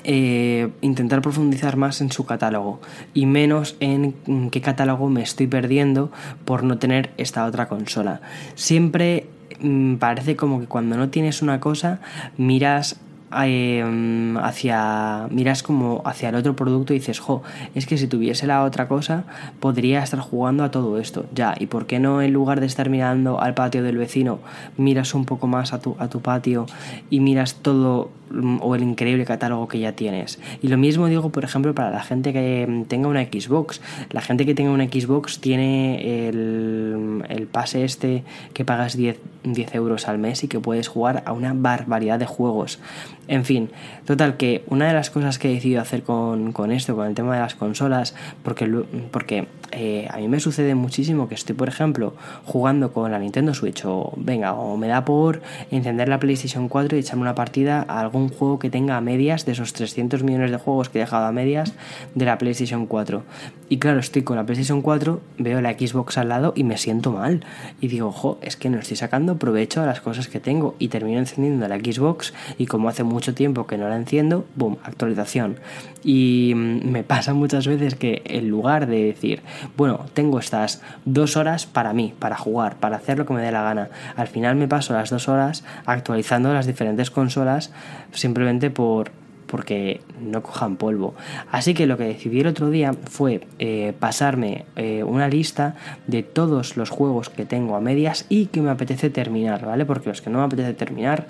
[0.10, 2.80] eh, intentar profundizar más en su catálogo
[3.14, 4.14] y menos en
[4.52, 6.14] qué catálogo me estoy perdiendo
[6.46, 8.22] por no tener esta otra consola.
[8.56, 9.28] Siempre
[9.60, 12.00] mm, parece como que cuando no tienes una cosa
[12.38, 17.44] miras em, hacia miras como hacia el otro producto y dices, jo,
[17.76, 19.26] es que si tuviese la otra cosa
[19.60, 21.26] podría estar jugando a todo esto.
[21.34, 24.40] Ya, ¿y por qué no en lugar de estar mirando al patio del vecino,
[24.78, 26.66] miras un poco más a tu, a tu patio
[27.10, 30.40] y miras todo mm, o el increíble catálogo que ya tienes?
[30.62, 33.82] Y lo mismo digo, por ejemplo, para la gente que mm, tenga una Xbox.
[34.12, 39.76] La gente que tenga una Xbox tiene el, el pase este que pagas 10, 10
[39.76, 42.80] euros al mes y que puedes jugar a una barbaridad de juegos.
[43.28, 43.70] En fin,
[44.08, 47.36] total que una de las cosas que he decidido hacer con, esto, con el tema
[47.36, 48.66] de las consolas, porque,
[49.12, 52.14] porque eh, a mí me sucede muchísimo que estoy, por ejemplo,
[52.46, 55.42] jugando con la Nintendo Switch o venga, o me da por
[55.72, 59.46] encender la PlayStation 4 y echarme una partida a algún juego que tenga a medias
[59.46, 61.74] de esos 300 millones de juegos que he dejado a medias
[62.16, 63.24] de la PlayStation 4.
[63.68, 67.12] Y claro, estoy con la PlayStation 4, veo la Xbox al lado y me siento
[67.12, 67.44] mal.
[67.82, 70.88] Y digo, ojo, es que no estoy sacando provecho a las cosas que tengo y
[70.88, 75.58] termino encendiendo la Xbox y como hace mucho tiempo que no la enciendo, boom, actualización.
[76.04, 79.42] Y mm, me pasa muchas veces que en lugar de decir,
[79.76, 83.52] bueno, tengo estas dos horas para mí, para jugar, para hacer lo que me dé
[83.52, 87.72] la gana, al final me paso las dos horas actualizando las diferentes consolas
[88.14, 89.12] simplemente por
[89.48, 91.16] porque no cojan polvo.
[91.52, 96.24] Así que lo que decidí el otro día fue eh, pasarme eh, una lista de
[96.24, 99.86] todos los juegos que tengo a medias y que me apetece terminar, ¿vale?
[99.86, 101.28] Porque los que no me apetece terminar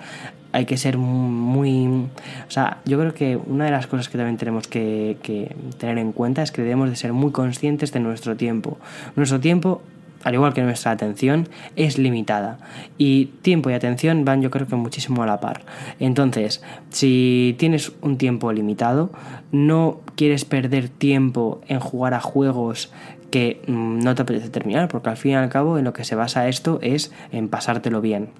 [0.52, 1.86] hay que ser muy...
[2.48, 5.98] O sea, yo creo que una de las cosas que también tenemos que, que tener
[5.98, 8.78] en cuenta es que debemos de ser muy conscientes de nuestro tiempo.
[9.14, 9.82] Nuestro tiempo
[10.24, 12.58] al igual que nuestra atención, es limitada.
[12.96, 15.62] Y tiempo y atención van yo creo que muchísimo a la par.
[16.00, 19.10] Entonces, si tienes un tiempo limitado,
[19.52, 22.92] no quieres perder tiempo en jugar a juegos
[23.30, 26.04] que mm, no te apetece terminar, porque al fin y al cabo en lo que
[26.04, 28.30] se basa esto es en pasártelo bien.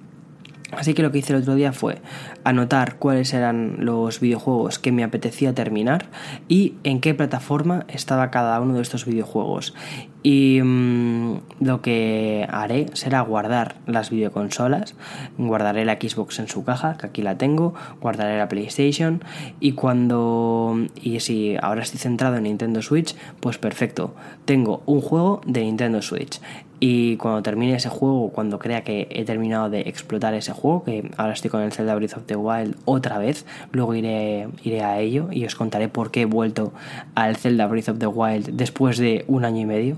[0.73, 1.99] Así que lo que hice el otro día fue
[2.45, 6.07] anotar cuáles eran los videojuegos que me apetecía terminar
[6.47, 9.75] y en qué plataforma estaba cada uno de estos videojuegos.
[10.23, 14.95] Y mm, lo que haré será guardar las videoconsolas,
[15.39, 19.23] guardaré la Xbox en su caja, que aquí la tengo, guardaré la PlayStation
[19.61, 20.77] y cuando...
[21.01, 26.03] Y si ahora estoy centrado en Nintendo Switch, pues perfecto, tengo un juego de Nintendo
[26.03, 26.41] Switch.
[26.81, 31.11] Y cuando termine ese juego, cuando crea que he terminado de explotar ese juego, que
[31.17, 35.01] ahora estoy con el Zelda Breath of the Wild otra vez, luego iré, iré a
[35.01, 36.73] ello y os contaré por qué he vuelto
[37.15, 39.97] al Zelda Breath of the Wild después de un año y medio.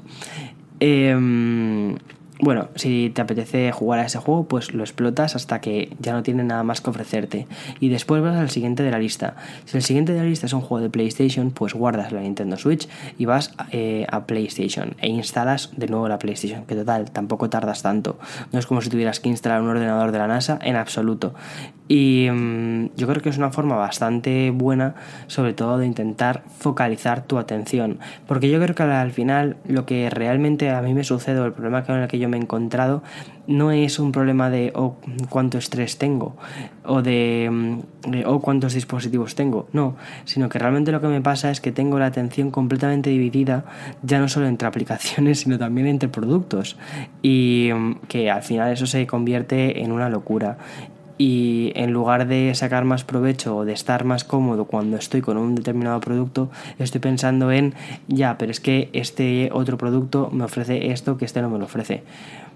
[0.80, 1.98] Em,
[2.42, 6.22] bueno, si te apetece jugar a ese juego, pues lo explotas hasta que ya no
[6.22, 7.46] tiene nada más que ofrecerte.
[7.80, 9.36] Y después vas al siguiente de la lista.
[9.64, 12.56] Si el siguiente de la lista es un juego de PlayStation, pues guardas la Nintendo
[12.56, 16.64] Switch y vas eh, a PlayStation e instalas de nuevo la PlayStation.
[16.64, 18.18] Que total, tampoco tardas tanto.
[18.52, 21.34] No es como si tuvieras que instalar un ordenador de la NASA en absoluto.
[21.88, 24.94] Y mm, yo creo que es una forma bastante buena,
[25.26, 27.98] sobre todo de intentar focalizar tu atención.
[28.28, 31.52] Porque yo creo que al final lo que realmente a mí me sucede, o el
[31.52, 33.02] problema con el que yo me he encontrado,
[33.46, 34.96] no es un problema de oh,
[35.28, 36.36] cuánto estrés tengo
[36.84, 39.68] o de, mm, de oh, cuántos dispositivos tengo.
[39.72, 43.64] No, sino que realmente lo que me pasa es que tengo la atención completamente dividida,
[44.02, 46.76] ya no solo entre aplicaciones, sino también entre productos.
[47.22, 50.58] Y mm, que al final eso se convierte en una locura
[51.20, 55.36] y en lugar de sacar más provecho o de estar más cómodo cuando estoy con
[55.36, 57.74] un determinado producto, estoy pensando en,
[58.08, 61.66] ya, pero es que este otro producto me ofrece esto que este no me lo
[61.66, 62.04] ofrece.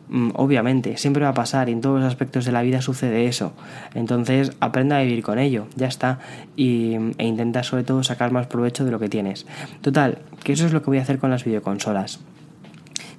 [0.08, 3.26] Mm, obviamente, siempre va a pasar y en todos los aspectos de la vida sucede
[3.26, 3.52] eso.
[3.94, 6.20] Entonces, aprenda a vivir con ello, ya está.
[6.56, 9.44] Y, e intenta sobre todo sacar más provecho de lo que tienes.
[9.82, 12.18] Total, que eso es lo que voy a hacer con las videoconsolas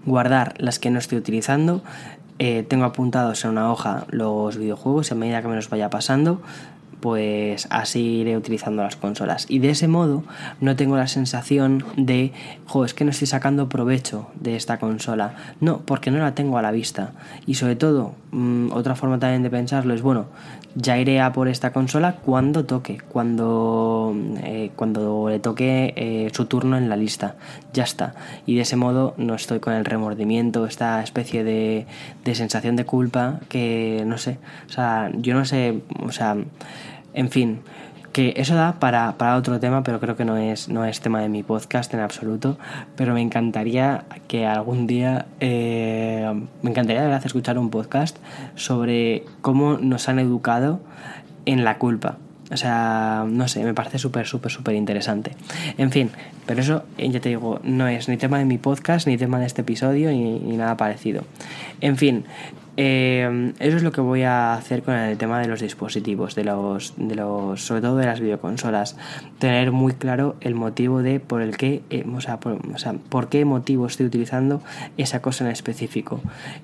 [0.05, 1.83] guardar las que no estoy utilizando,
[2.39, 6.41] eh, tengo apuntados en una hoja los videojuegos a medida que me los vaya pasando
[7.05, 9.45] pues así iré utilizando las consolas.
[9.47, 10.23] Y de ese modo
[10.59, 12.33] no tengo la sensación de,
[12.65, 15.35] jo, es que no estoy sacando provecho de esta consola.
[15.59, 17.11] No, porque no la tengo a la vista.
[17.45, 20.25] Y sobre todo, mm, otra forma también de pensarlo es, bueno,
[20.75, 26.45] ya iré a por esta consola cuando toque, cuando, eh, cuando le toque eh, su
[26.45, 27.35] turno en la lista.
[27.73, 28.13] Ya está.
[28.45, 31.85] Y de ese modo no estoy con el remordimiento, esta especie de,
[32.23, 34.37] de sensación de culpa que no sé.
[34.67, 36.35] O sea, yo no sé, o sea
[37.15, 37.61] en fin,
[38.15, 41.27] que eso da para, otro tema, pero creo que no es, no es tema de
[41.27, 42.57] mi podcast en absoluto.
[42.95, 46.25] Pero me encantaría que algún día, eh,
[46.61, 48.15] me encantaría de verdad escuchar un podcast
[48.55, 50.79] sobre cómo nos han educado
[51.45, 52.17] en la culpa.
[52.51, 55.35] O sea, no sé, me parece súper, súper, súper interesante.
[55.77, 56.09] En fin,
[56.45, 59.39] pero eso, eh, ya te digo, no es ni tema de mi podcast, ni tema
[59.39, 61.25] de este episodio, ni, ni nada parecido.
[61.81, 62.23] En fin,
[62.77, 66.43] Eh, eso es lo que voy a hacer con el tema de los dispositivos, de
[66.43, 68.97] los, de los, sobre todo de las videoconsolas.
[69.39, 72.93] Tener muy claro el motivo de por el que, eh, o, sea, por, o sea,
[72.93, 74.61] por qué motivo estoy utilizando
[74.97, 76.21] esa cosa en específico.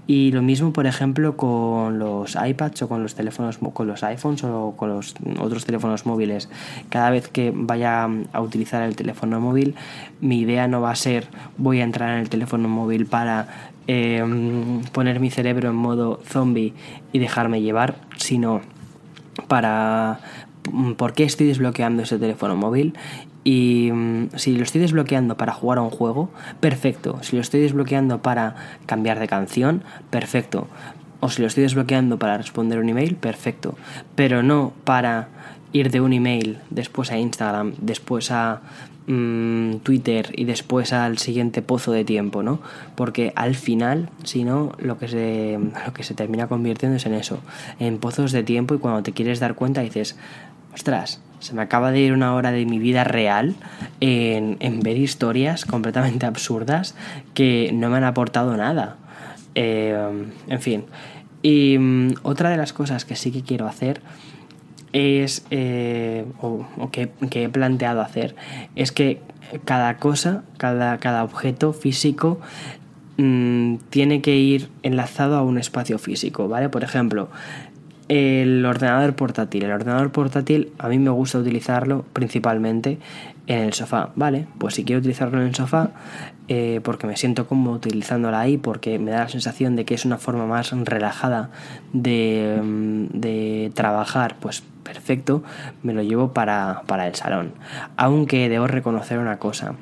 [0.07, 4.43] Y lo mismo, por ejemplo, con los iPads o con los teléfonos, con los iPhones
[4.43, 6.49] o con los otros teléfonos móviles.
[6.89, 9.75] Cada vez que vaya a utilizar el teléfono móvil,
[10.19, 14.83] mi idea no va a ser voy a entrar en el teléfono móvil para Em,
[14.93, 16.73] poner mi cerebro en modo zombie
[17.11, 18.61] y dejarme llevar, sino
[19.49, 20.21] para
[20.71, 22.93] mm, por qué estoy desbloqueando ese teléfono móvil
[23.43, 26.29] y mm, si lo estoy desbloqueando para jugar a un juego,
[26.61, 27.19] perfecto.
[27.21, 30.67] Si lo estoy desbloqueando para cambiar de canción, perfecto.
[31.19, 33.75] O si lo estoy desbloqueando para responder un email, perfecto.
[34.15, 35.27] Pero no para
[35.73, 38.61] ir de un email, después a Instagram, después a
[39.07, 42.61] Mm, Twitter y después al siguiente pozo de tiempo, ¿no?
[42.95, 47.15] Porque al final, si no, lo que se, lo que se termina convirtiendo es en
[47.15, 47.39] eso,
[47.79, 50.17] en pozos de tiempo y cuando te quieres dar cuenta dices,
[50.73, 53.55] ostras, se me acaba de ir una hora de mi vida real
[53.99, 56.95] en, ver historias completamente absurdas
[57.33, 58.97] que no me han aportado nada.
[59.55, 60.85] Eh, en fin.
[61.41, 64.01] Y mm, otra de las cosas que sí que quiero hacer
[64.93, 68.35] es, eh, o, que, he planteado hacer,
[68.75, 69.19] es que
[69.65, 72.39] cada cosa, cada, cada objeto físico
[73.17, 76.69] mm, tiene que ir enlazado a un espacio físico, ¿vale?
[76.69, 77.29] Por ejemplo,
[78.11, 79.63] el ordenador portátil.
[79.63, 82.97] El ordenador portátil a mí me gusta utilizarlo principalmente
[83.53, 84.47] en el sofá, ¿vale?
[84.57, 85.89] Pues si quiero utilizarlo en el sofá,
[86.47, 90.05] eh, porque me siento cómodo utilizándola ahí, porque me da la sensación de que es
[90.05, 91.49] una forma más relajada
[91.93, 95.43] de, mm, de trabajar, pues perfecto,
[95.83, 97.53] me lo llevo para, el salón.
[97.97, 99.75] Aunque debo reconocer una cosa,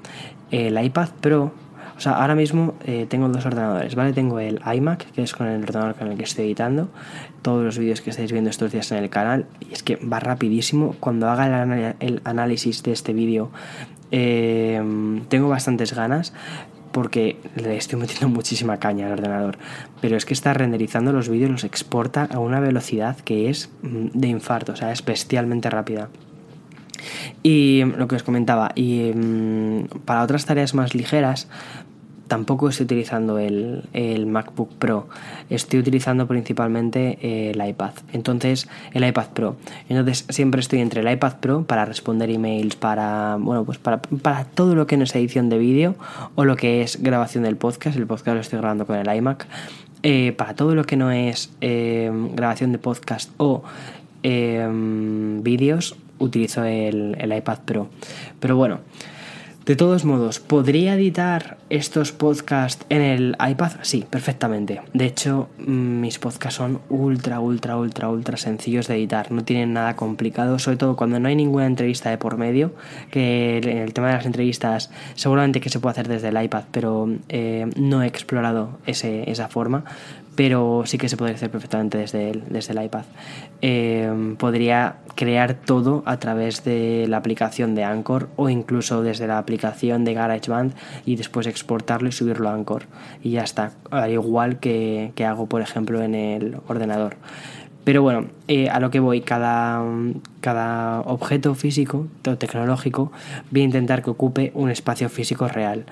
[0.52, 1.52] el iPad Pro,
[1.98, 4.14] o sea, ahora mismo eh, tengo dos ordenadores, ¿vale?
[4.14, 6.90] Tengo el iMac, que es con el ordenador con el que estoy editando,
[7.42, 10.20] todos los vídeos que estáis viendo estos días en el canal, y es que va
[10.20, 10.96] rapidísimo.
[11.00, 11.64] Cuando haga
[12.00, 13.52] el, análisis de este vídeo,
[14.12, 14.82] eh,
[15.30, 16.34] tengo bastantes ganas,
[16.92, 19.58] porque le estoy metiendo muchísima caña al ordenador.
[20.02, 24.08] Pero es que está renderizando los vídeos, los exporta a una velocidad que es mm,
[24.14, 26.10] de infarto, o sea, es bestialmente rápida.
[27.44, 31.48] Y lo que os comentaba, y mm, para otras tareas más ligeras,
[32.30, 33.84] tampoco estoy utilizando el,
[34.26, 35.10] MacBook Pro,
[35.50, 37.92] estoy utilizando principalmente eh, el iPad.
[38.14, 39.58] Entonces, el iPad Pro.
[39.90, 44.00] Entonces, siempre estoy entre el iPad Pro para responder emails, para, bueno, pues para,
[44.46, 45.96] todo lo que no es edición de vídeo
[46.36, 47.98] o lo que es grabación del podcast.
[47.98, 49.48] El podcast lo estoy grabando con el iMac.
[50.04, 53.64] Eh, para todo lo que no es eh, grabación de podcast o
[54.22, 57.90] vídeos, utilizo el, el iPad Pro.
[58.40, 58.80] Pero bueno.
[59.70, 63.74] De todos modos, ¿podría editar estos podcasts en el iPad?
[63.84, 64.82] Sí, perfectamente.
[64.96, 69.32] De hecho, mm, mis podcasts son ultra, ultra, ultra, ultra sencillos de editar.
[69.32, 72.74] No tienen nada complicado, sobre todo cuando no hay ninguna entrevista de por medio,
[73.12, 77.08] que el tema de las entrevistas seguramente que se puede hacer desde el iPad, pero
[77.28, 79.86] eh, no he explorado ese, esa forma
[80.40, 83.04] pero sí que se podría hacer perfectamente desde el, desde el iPad.
[83.62, 89.38] Eh, podría crear todo a través de la aplicación de Anchor o incluso desde la
[89.38, 90.76] aplicación de GarageBand
[91.06, 92.84] y después exportarlo y subirlo a Anchor.
[93.22, 97.18] Y ya está, al igual que, que hago por ejemplo en el ordenador.
[97.90, 99.84] Pero bueno, eh, a lo que voy, cada,
[100.42, 103.12] cada objeto físico o tecnológico
[103.50, 105.86] voy a intentar que ocupe un espacio físico real.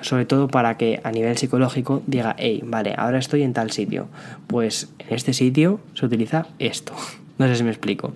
[0.00, 4.08] Sobre todo para que a nivel psicológico diga, hey, vale, ahora estoy en tal sitio.
[4.46, 6.94] Pues en este sitio se utiliza esto.
[7.38, 8.12] No sé si me explico.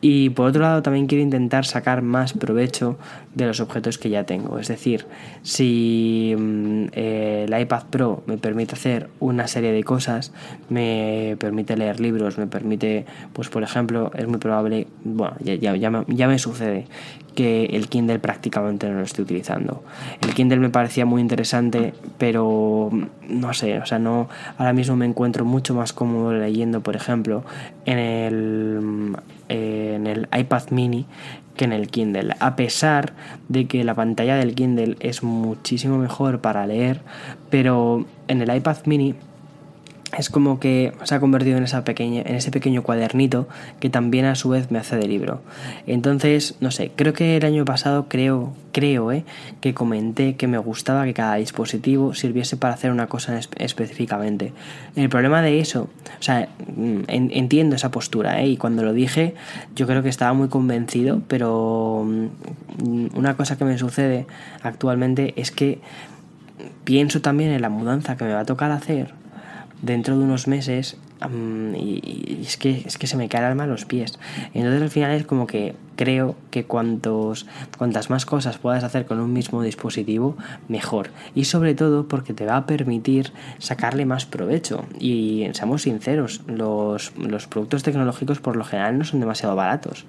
[0.00, 2.98] Y por otro lado también quiero intentar sacar más provecho
[3.34, 4.58] de los objetos que ya tengo.
[4.58, 5.06] Es decir,
[5.42, 10.32] si mm, el iPad Pro me permite hacer una serie de cosas,
[10.68, 16.04] me permite leer libros, me permite, pues por ejemplo, es muy probable, bueno, ya, ya,
[16.06, 16.86] ya me sucede
[17.38, 19.84] que el Kindle prácticamente no lo estoy utilizando.
[20.20, 22.90] El Kindle me parecía muy interesante, pero
[23.28, 27.44] no sé, o sea, no ahora mismo me encuentro mucho más cómodo leyendo, por ejemplo,
[27.86, 29.16] en el
[29.48, 31.06] en el iPad mini
[31.54, 33.12] que en el Kindle, a pesar
[33.48, 37.02] de que la pantalla del Kindle es muchísimo mejor para leer,
[37.50, 39.14] pero en el iPad mini
[40.16, 43.46] es como que se ha convertido en, esa pequeña, en ese pequeño cuadernito
[43.78, 45.42] que también a su vez me hace de libro.
[45.86, 49.24] Entonces, no sé, creo que el año pasado creo, creo, eh,
[49.60, 54.52] que comenté que me gustaba que cada dispositivo sirviese para hacer una cosa específicamente.
[54.96, 59.34] El problema de eso, o sea, mm, entiendo esa postura, eh, y cuando lo dije
[59.74, 64.26] yo creo que estaba muy convencido, pero mm, una cosa que me sucede
[64.62, 65.80] actualmente es que
[66.84, 69.12] pienso también en la mudanza que me va a tocar hacer
[69.82, 70.96] dentro de unos meses
[71.74, 74.18] y, es, que, es que se me cae el alma a los pies.
[74.54, 79.18] Entonces al final es como que creo que cuantos, cuantas más cosas puedas hacer con
[79.18, 80.36] un mismo dispositivo,
[80.68, 81.10] mejor.
[81.34, 84.84] Y sobre todo porque te va a permitir sacarle más provecho.
[85.00, 90.06] Y seamos sinceros, los, los productos tecnológicos por lo general no son demasiado baratos.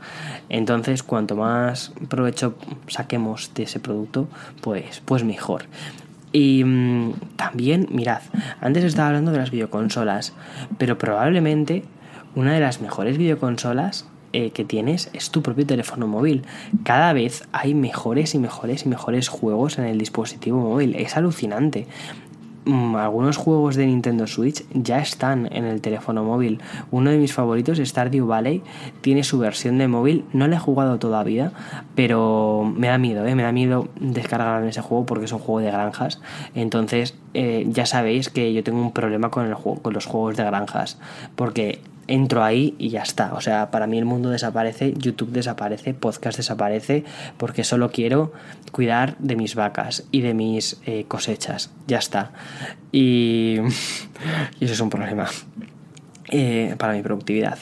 [0.50, 2.56] Entonces cuanto más provecho
[2.88, 4.28] saquemos de ese producto,
[4.62, 5.66] pues, pues mejor.
[6.32, 8.22] Y mm, también, mirad,
[8.62, 10.34] antes estaba hablando de las videoconsolas,
[10.78, 11.84] pero probablemente
[12.36, 16.44] una de las mejores videoconsolas eh, que tienes es tu propio teléfono móvil.
[16.84, 20.96] Cada vez hay mejores y mejores y mejores juegos en el dispositivo móvil.
[20.96, 21.88] Es alucinante.
[22.66, 26.60] Mm, algunos juegos de Nintendo Switch ya están en el teléfono móvil.
[26.92, 28.62] Uno de mis favoritos, Stardew Valley,
[29.02, 30.26] tiene su versión de móvil.
[30.34, 31.52] No le he jugado todavía,
[31.96, 33.36] pero me da miedo, ¿eh?
[33.36, 36.22] me da miedo descargar ese juego porque es un juego de granjas.
[36.54, 40.36] Entonces, eh, ya sabéis que yo tengo un problema con, el juego, con los juegos
[40.36, 41.00] de granjas,
[41.36, 41.80] porque
[42.10, 43.34] entro ahí y ya está.
[43.34, 47.06] O sea, para mí el mundo desaparece, YouTube desaparece, podcast desaparece,
[47.38, 48.34] porque solo quiero
[48.72, 51.72] cuidar de mis vacas y de mis eh, cosechas.
[51.88, 52.32] Ya está.
[52.92, 53.58] Y,
[54.60, 55.28] y eso es un problema.
[56.32, 57.58] Eh, para mi productividad.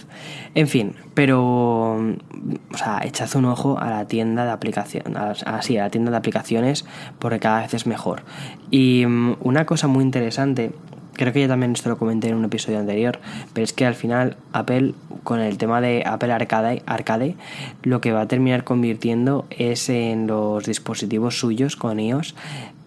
[0.54, 5.84] En fin, pero o sea, echad un ojo a la tienda de aplicación, así, a
[5.84, 6.86] la tienda de aplicaciones,
[7.18, 8.24] porque cada vez es mejor.
[8.70, 10.74] Y mm, una cosa muy interesante
[11.18, 13.20] creo que ya también esto lo comenté en un episodio anterior,
[13.54, 14.94] pero es que al final Apple,
[15.24, 17.36] con el tema de Apple Arcade, Arcade
[17.84, 22.36] lo que va a terminar convirtiendo es en los dispositivos suyos con iOS,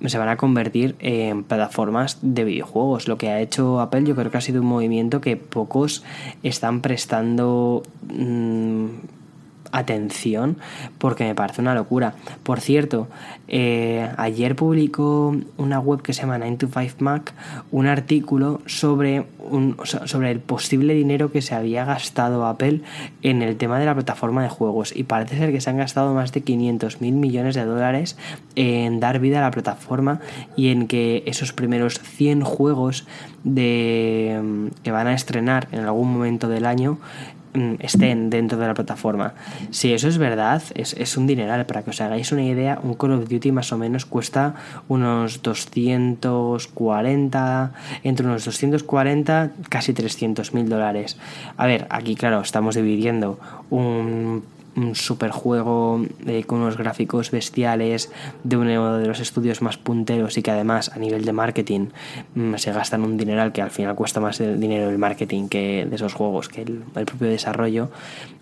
[0.07, 3.07] se van a convertir en plataformas de videojuegos.
[3.07, 6.03] Lo que ha hecho Apple yo creo que ha sido un movimiento que pocos
[6.43, 7.83] están prestando...
[8.09, 8.87] Mmm,
[9.73, 10.57] atención
[10.99, 12.15] porque me parece una locura.
[12.43, 13.09] Por cierto,
[13.49, 17.33] eh, ayer publicó una web que se llama 9to5Mac
[17.71, 22.81] un artículo sobre, un, sobre el posible dinero que se había gastado Apple
[23.23, 26.15] en el tema de la plataforma de juegos y parece ser que se han gastado
[26.15, 28.17] más de 500 mil millones de dólares
[28.55, 30.21] en dar vida a la plataforma
[30.57, 33.07] y en que esos primeros 100 juegos
[33.45, 36.99] que van a estrenar en algún momento del año
[37.81, 39.35] estén dentro de la plataforma.
[39.71, 41.67] Si eso es verdad, es, un dineral.
[41.67, 44.55] Para que os hagáis una idea, un Call of Duty más o menos cuesta
[44.89, 47.73] unos 240,
[48.05, 51.17] entre unos 240, casi 300 mil dólares.
[51.57, 53.41] A ver, aquí claro, estamos dividiendo
[53.71, 54.45] un
[54.81, 58.11] un super juego eh, con unos gráficos bestiales
[58.45, 61.89] de uno de los estudios más punteros y que además a nivel de marketing
[62.35, 65.87] mm, se gastan un dineral que al final cuesta más el dinero el marketing que
[65.89, 67.91] de esos juegos que el, propio desarrollo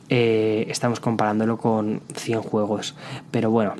[0.09, 2.95] eh, estamos comparándolo con 100 juegos
[3.31, 3.75] pero bueno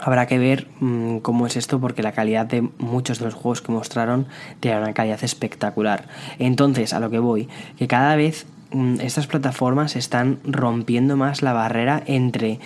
[0.00, 3.62] Habrá que ver mm, cómo es esto porque la calidad de muchos de los juegos
[3.62, 4.26] que mostraron
[4.60, 6.08] tiene una calidad espectacular.
[6.38, 7.48] Entonces, a lo que voy,
[7.78, 8.46] que cada vez
[9.00, 12.60] estas plataformas están rompiendo más la barrera entre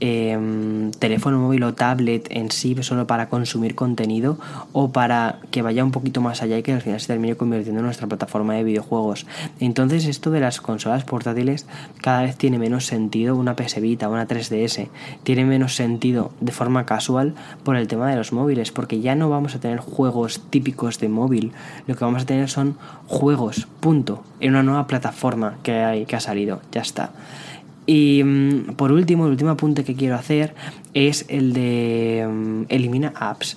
[0.00, 4.38] Em, teléfono móvil o tablet en sí solo para consumir contenido
[4.72, 7.80] o para que vaya un poquito más allá y que al final se termine convirtiendo
[7.80, 9.26] en nuestra plataforma de videojuegos.
[9.58, 11.66] Entonces esto de las consolas portátiles
[12.00, 14.88] cada vez tiene menos sentido, una PS Vita, una 3DS,
[15.24, 17.34] tiene menos sentido de forma casual
[17.64, 21.08] por el tema de los móviles, porque ya no vamos a tener juegos típicos de
[21.08, 21.50] móvil,
[21.88, 22.76] lo que vamos a tener son
[23.08, 27.10] juegos, punto, en una nueva plataforma que, hay, que ha salido, ya está.
[27.88, 30.54] Y mm, por último, el último apunte que quiero hacer
[30.92, 33.56] es el de mm, elimina apps.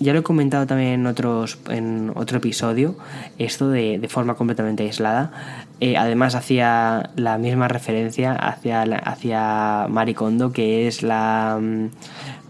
[0.00, 2.96] Ya lo he comentado también en, otros, en otro episodio,
[3.38, 5.30] esto de, de forma completamente aislada.
[5.80, 11.86] Eh, además hacía la misma referencia hacia, hacia Marikondo, que es la, mm,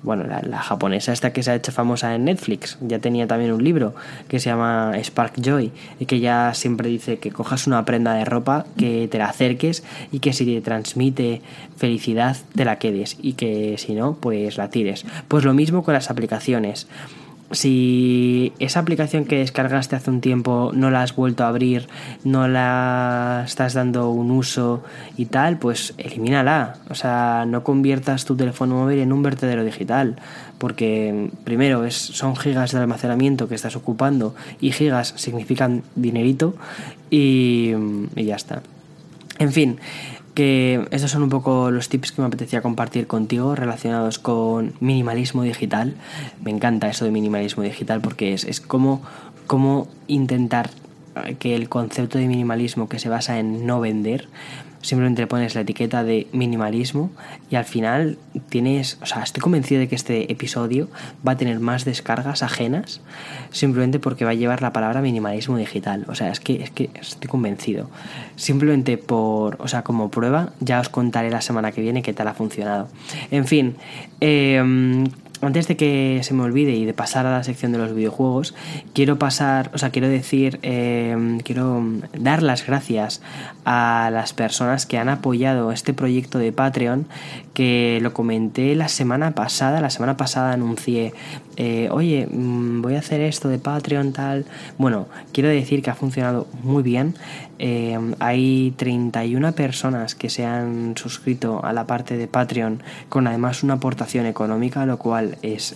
[0.03, 3.63] bueno, la, japonesa esta que se ha hecho famosa en Netflix, ya tenía también un
[3.63, 3.95] libro
[4.29, 8.25] que se llama Spark Joy y que ya siempre dice que cojas una prenda de
[8.25, 11.43] ropa, que te la acerques y que si te transmite
[11.77, 15.05] felicidad te la quedes y que si no, pues la tires.
[15.29, 16.87] Pues lo mismo con las aplicaciones
[17.51, 21.89] si esa aplicación que descargaste hace un tiempo no la has vuelto a abrir,
[22.25, 24.83] no la estás dando un uso
[25.17, 26.77] y tal, pues elimínala.
[26.91, 30.17] O sea, no conviertas tu teléfono móvil en un vertedero digital,
[30.59, 36.55] porque primero es, son gigas de almacenamiento que estás ocupando y gigas significan dinerito
[37.11, 37.73] y,
[38.15, 38.63] y ya está.
[39.39, 39.79] En fin,
[40.39, 45.43] que estos son un poco los tips que me apetecía compartir contigo relacionados con minimalismo
[45.43, 45.97] digital.
[46.45, 49.03] Me encanta eso de minimalismo digital porque es, es como,
[49.49, 50.71] como intentar
[51.41, 54.29] que el concepto de minimalismo que se basa en no vender
[54.83, 57.11] simplemente le pones la etiqueta de minimalismo
[57.51, 58.19] y al final
[58.49, 60.89] tienes, o sea, estoy convencido de que este episodio
[61.27, 63.01] va a tener más descargas ajenas
[63.51, 66.05] simplemente porque va a llevar la palabra minimalismo digital.
[66.09, 67.91] O sea, es que, es que estoy convencido.
[68.37, 72.29] Simplemente por, o sea, como prueba, ya os contaré la semana que viene qué tal
[72.29, 72.89] ha funcionado.
[73.31, 73.77] En fin,
[74.21, 75.05] eh,
[75.41, 78.55] antes de que se me olvide y de pasar a la sección de los videojuegos,
[78.93, 81.83] quiero pasar, o sea, quiero decir, eh, quiero
[82.19, 83.23] dar las gracias
[83.65, 87.07] a las personas que han apoyado este proyecto de Patreon,
[87.55, 91.15] que lo comenté la semana pasada, la semana pasada anuncié,
[91.61, 94.47] eh, oye, mm, voy a hacer esto de Patreon tal.
[94.79, 97.17] Bueno, quiero decir que ha funcionado muy bien.
[97.59, 103.65] Eh, hay 31 personas que se han suscrito a la parte de Patreon con además
[103.65, 105.75] una aportación económica, lo cual es,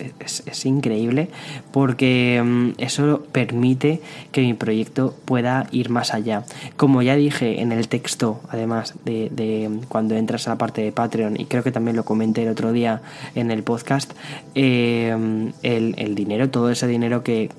[0.65, 1.29] increíble
[1.73, 6.45] porque mm, eso permite que mi proyecto pueda ir más allá.
[6.77, 11.41] Como ya dije en el texto, además de, cuando entras a la parte de Patreon,
[11.41, 13.03] y creo que también lo comenté el otro día
[13.35, 14.13] en el podcast,
[14.55, 17.51] eh, el, dinero, todo ese dinero que,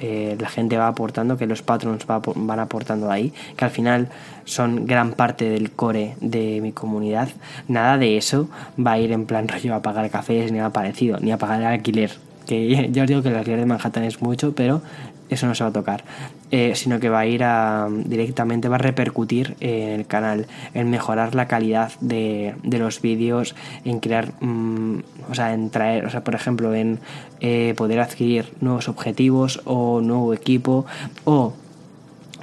[0.00, 4.08] eh, la gente va aportando, que los patrons van aportando ahí, que al final
[4.44, 7.28] son gran parte del core de mi comunidad,
[7.68, 8.48] nada de eso
[8.78, 11.60] va a ir en plan rollo a pagar cafés ni nada parecido, ni a pagar
[11.60, 12.12] el alquiler.
[12.46, 14.82] Que ya os digo que el alquiler de Manhattan es mucho, pero
[15.30, 16.04] eso no se va a tocar,
[16.50, 20.90] eh, sino que va a ir a directamente, va a repercutir en el canal, en
[20.90, 23.54] mejorar la calidad de, los vídeos,
[23.84, 24.98] en crear, mm,
[25.30, 26.98] o sea, en traer, o sea, por ejemplo, en
[27.40, 30.84] eh, poder adquirir nuevos objetivos o nuevo equipo
[31.24, 31.54] o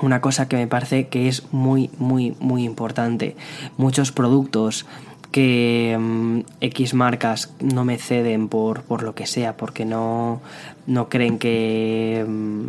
[0.01, 3.35] una cosa que me parece que es muy, muy, muy importante.
[3.77, 4.85] Muchos productos
[5.31, 10.41] que mm, X marcas no me ceden por, por lo que sea, porque no,
[10.85, 12.67] no creen que mm,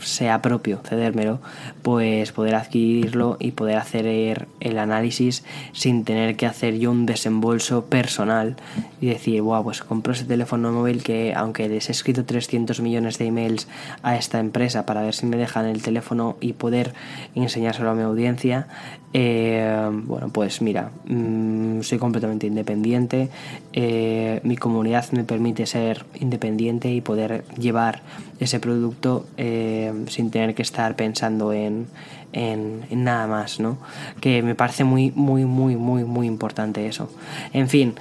[0.00, 1.40] sea propio cedérmelo,
[1.82, 7.84] pues poder adquirirlo y poder hacer el análisis sin tener que hacer yo un desembolso
[7.86, 8.56] personal
[9.00, 13.18] y decir, wow, pues compro ese teléfono móvil que aunque les he escrito 300 millones
[13.18, 13.68] de emails
[14.02, 16.94] a esta empresa para ver si me dejan el teléfono y poder
[17.34, 18.68] enseñárselo a mi audiencia,
[19.14, 23.30] eh, bueno, pues mira, mm, soy completamente independiente,
[23.72, 28.02] eh, mi comunidad me permite ser independiente y poder llevar
[28.38, 31.86] ese producto eh, sin tener que estar pensando en,
[32.34, 33.78] en, nada más, ¿no?
[34.20, 37.10] Que me parece muy, muy, muy, muy, muy importante eso.
[37.52, 37.94] En fin.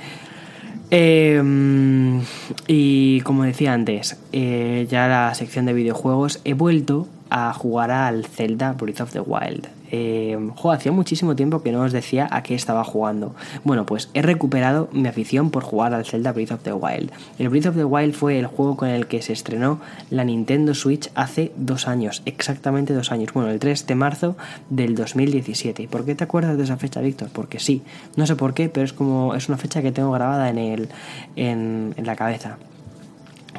[2.68, 8.74] y como decía antes, ya la sección de videojuegos, he vuelto a jugar al Zelda
[8.74, 9.77] Breath of the Wild.
[9.92, 10.38] Eh,
[10.72, 13.36] hacía muchísimo tiempo que no os decía a qué estaba jugando.
[13.64, 17.12] Bueno, pues he recuperado mi afición por jugar al Zelda Breath of the Wild.
[17.40, 19.80] El Breath of the Wild fue el juego con el que se estrenó
[20.10, 23.32] la Nintendo Switch hace dos años, exactamente dos años.
[23.34, 24.36] Bueno, el 3 de marzo
[24.70, 25.88] del 2017.
[25.88, 27.30] ¿Por qué te acuerdas de esa fecha, Víctor?
[27.32, 27.84] Porque sí,
[28.16, 30.90] no sé por qué, pero es como es una fecha que tengo grabada en, el,
[31.36, 32.58] en la cabeza.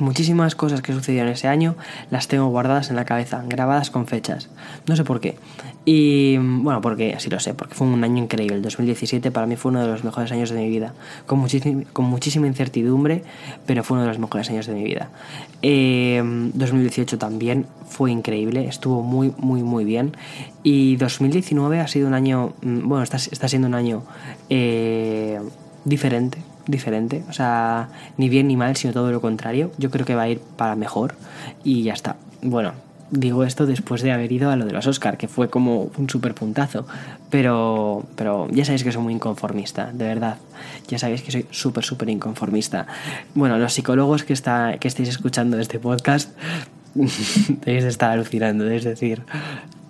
[0.00, 1.74] Muchísimas cosas que sucedieron ese año
[2.10, 4.48] las tengo guardadas en la cabeza, grabadas con fechas.
[4.86, 5.36] No sé por qué.
[5.84, 8.56] Y bueno, porque así lo sé, porque fue un año increíble.
[8.56, 10.94] El 2017 para mí fue uno de los mejores años de mi vida.
[11.26, 11.46] Con,
[11.92, 13.24] con muchísima incertidumbre,
[13.66, 15.10] pero fue uno de los mejores años de mi vida.
[15.62, 20.16] 2018 eh, también fue increíble, estuvo muy, muy, muy bien.
[20.62, 24.02] Y 2019 ha sido un año, mm, bueno, está, está siendo un año
[24.50, 25.40] eh,
[25.84, 26.38] diferente
[26.68, 27.24] diferente.
[27.28, 29.72] O sea, ni bien ni mal, sino todo lo contrario.
[29.78, 31.16] Yo creo que va a ir para mejor
[31.64, 32.16] y ya está.
[32.42, 32.72] Bueno,
[33.10, 36.08] digo esto después de haber ido a lo de los Oscar, que fue como un
[36.08, 36.86] super puntazo.
[37.30, 40.36] Pero, pero ya sabéis que soy muy inconformista, de verdad.
[40.86, 42.86] Ya sabéis que soy súper, súper inconformista.
[43.34, 46.30] Bueno, los psicólogos que, está, que estéis escuchando este podcast
[46.94, 48.70] debéis de estar alucinando.
[48.70, 49.22] Es decir,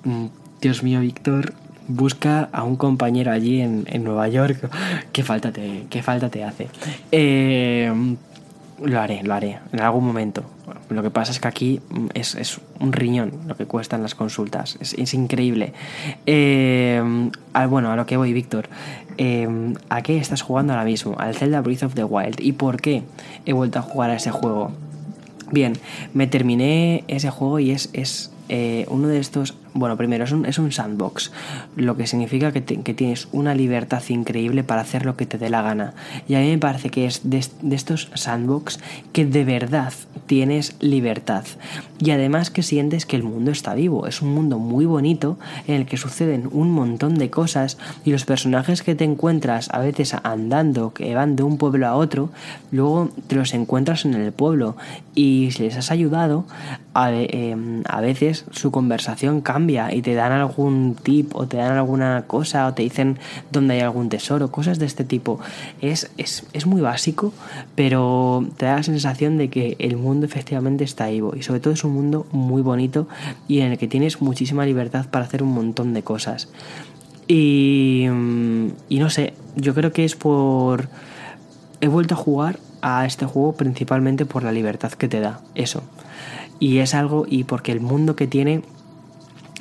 [0.05, 0.27] mm,
[0.61, 1.55] Dios mío, Víctor,
[1.89, 4.71] busca a un compañero allí en, Nueva York.
[5.13, 6.69] ¿Qué falta te, qué falta te hace?
[7.11, 7.93] Eh,
[8.83, 10.45] lo haré, lo haré, en algún momento.
[10.91, 11.81] Lo que pasa es que aquí
[12.15, 14.79] es, un riñón lo que cuestan las consultas.
[14.81, 15.73] Es, increíble.
[16.27, 17.03] Eh,
[17.69, 18.69] bueno, a lo que voy, Víctor.
[19.17, 21.17] Eh, ¿A qué estás jugando ahora mismo?
[21.19, 22.41] Al Zelda Breath of the Wild.
[22.41, 23.03] ¿Y por qué
[23.47, 24.71] he vuelto a jugar a ese juego?
[25.51, 25.73] Bien,
[26.15, 28.31] me terminé ese juego y es, es
[28.89, 31.33] uno de estos bueno, primero, es un, es un sandbox,
[31.77, 35.63] lo que significa que, tienes una libertad increíble para hacer lo que te dé la
[35.63, 35.95] gana.
[36.27, 38.81] Y a mí me parece que es de, estos sandbox
[39.13, 39.93] que de verdad
[40.27, 41.45] tienes libertad.
[41.99, 44.07] Y además que sientes que el mundo está vivo.
[44.07, 48.25] Es un mundo muy bonito en el que suceden un montón de cosas y los
[48.25, 52.31] personajes que te encuentras a veces andando, que van de un pueblo a otro,
[52.71, 54.77] luego te los encuentras en el pueblo
[55.15, 56.45] y si les has ayudado,
[56.95, 61.77] a, em, a veces su conversación cambia y te dan algún tip o te dan
[61.77, 63.19] alguna cosa o te dicen
[63.51, 65.41] dónde hay algún tesoro, cosas de este tipo.
[65.81, 67.33] Es, es, es muy básico,
[67.75, 71.75] pero te da la sensación de que el mundo efectivamente está vivo y sobre todo
[71.75, 73.09] es un mundo muy bonito
[73.49, 76.49] y en el que tienes muchísima libertad para hacer un montón de cosas.
[77.27, 78.07] Y,
[78.89, 80.89] y no sé, yo creo que es por...
[81.81, 85.83] He vuelto a jugar a este juego principalmente por la libertad que te da, eso.
[86.59, 88.63] Y es algo, y porque el mundo que tiene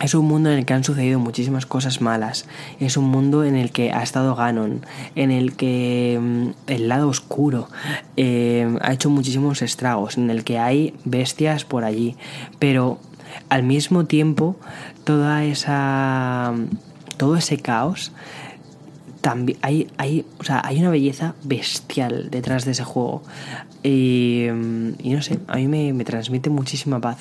[0.02, 2.46] es un mundo en el que han sucedido muchísimas cosas malas.
[2.80, 4.86] Es un mundo en el que ha estado Ganon,
[5.16, 7.68] en el que mm, el lado oscuro
[8.16, 12.16] eh, ha hecho muchísimos estragos, en el que hay bestias por allí.
[12.60, 13.00] Pero
[13.50, 14.56] al mismo tiempo,
[15.04, 16.54] toda esa.
[17.18, 18.12] todo ese caos
[19.22, 23.24] también hay, hay, o sea, hay una belleza bestial detrás de ese juego.
[23.84, 24.46] Y,
[25.00, 27.18] y no sé, a mí me, me, transmite muchísima paz.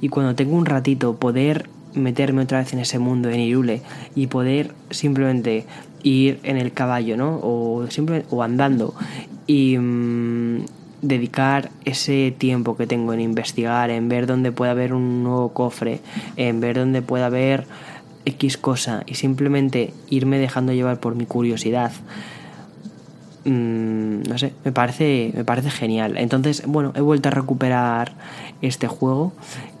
[0.00, 3.82] Y cuando tengo un ratito, poder meterme otra vez en ese mundo en Irule
[4.14, 5.66] y poder simplemente
[6.02, 7.38] ir en el caballo, ¿no?
[7.42, 8.94] O, simplemente, o andando
[9.46, 10.64] y mmm,
[11.02, 16.00] dedicar ese tiempo que tengo en investigar, en ver dónde puede haber un nuevo cofre,
[16.36, 17.66] en ver dónde puede haber
[18.24, 21.92] X cosa y simplemente irme dejando llevar por mi curiosidad.
[23.44, 26.18] Mmm, no sé, me parece, me parece genial.
[26.18, 28.12] Entonces, bueno, he vuelto a recuperar
[28.60, 29.32] este juego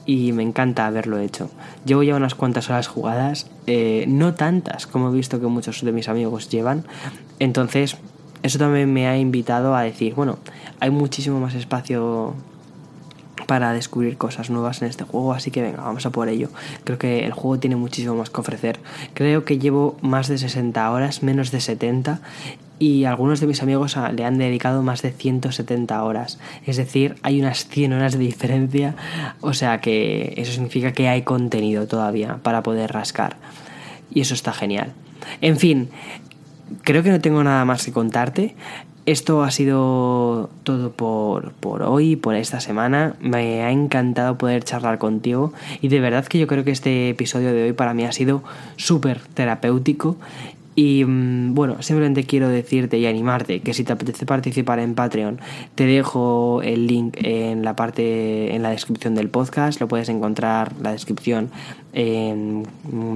[0.06, 1.50] y me encanta haberlo hecho.
[1.84, 5.92] Llevo ya unas cuantas horas jugadas, eh, no tantas como he visto que muchos de
[5.92, 6.84] mis amigos llevan.
[7.38, 7.96] Entonces,
[8.42, 10.38] eso también me ha invitado a decir, bueno,
[10.80, 12.34] hay muchísimo más espacio
[13.50, 16.50] para descubrir cosas nuevas en este juego, así que venga, vamos a por ello.
[16.84, 18.78] Creo que el juego tiene muchísimo más que ofrecer.
[19.12, 22.20] Creo que llevo más de 60 horas, menos de 70,
[22.78, 26.38] y algunos de mis amigos le han dedicado más de 170 horas.
[26.64, 28.94] Es decir, hay unas 100 horas de diferencia,
[29.40, 33.34] o sea que eso significa que hay contenido todavía para poder rascar.
[34.14, 34.92] Y eso está genial.
[35.40, 35.90] En fin,
[36.82, 38.54] creo que no tengo nada más que contarte.
[39.10, 43.16] Esto ha sido todo por, por, hoy, por esta semana.
[43.20, 47.52] Me ha encantado poder charlar contigo y de verdad que yo creo que este episodio
[47.52, 48.44] de hoy para mí ha sido
[48.76, 50.16] súper terapéutico
[50.76, 55.40] y mm, bueno, simplemente quiero decirte y animarte que si te apetece participar en Patreon,
[55.74, 59.80] te dejo el link en la parte, en la descripción del podcast.
[59.80, 61.50] Lo puedes encontrar la descripción
[61.92, 62.64] en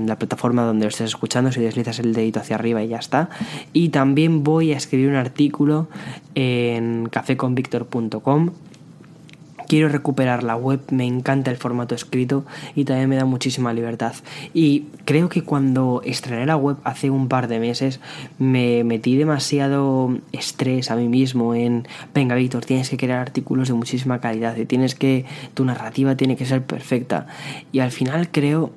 [0.07, 1.52] la plataforma donde lo estés escuchando.
[1.52, 3.30] Si deslizas el dedito hacia arriba y ya está.
[3.72, 5.88] Y también voy a escribir un artículo
[6.34, 8.50] en cafeconvictor.com
[9.68, 12.44] quiero recuperar la web, me encanta el formato escrito
[12.74, 14.14] y también me da muchísima libertad.
[14.52, 18.00] Y creo que cuando estrené la web hace un par de meses
[18.38, 23.74] me metí demasiado estrés a mí mismo en, venga Víctor, tienes que crear artículos de
[23.74, 27.26] muchísima calidad y tienes que, tu narrativa tiene que ser perfecta.
[27.72, 28.72] Y al final creo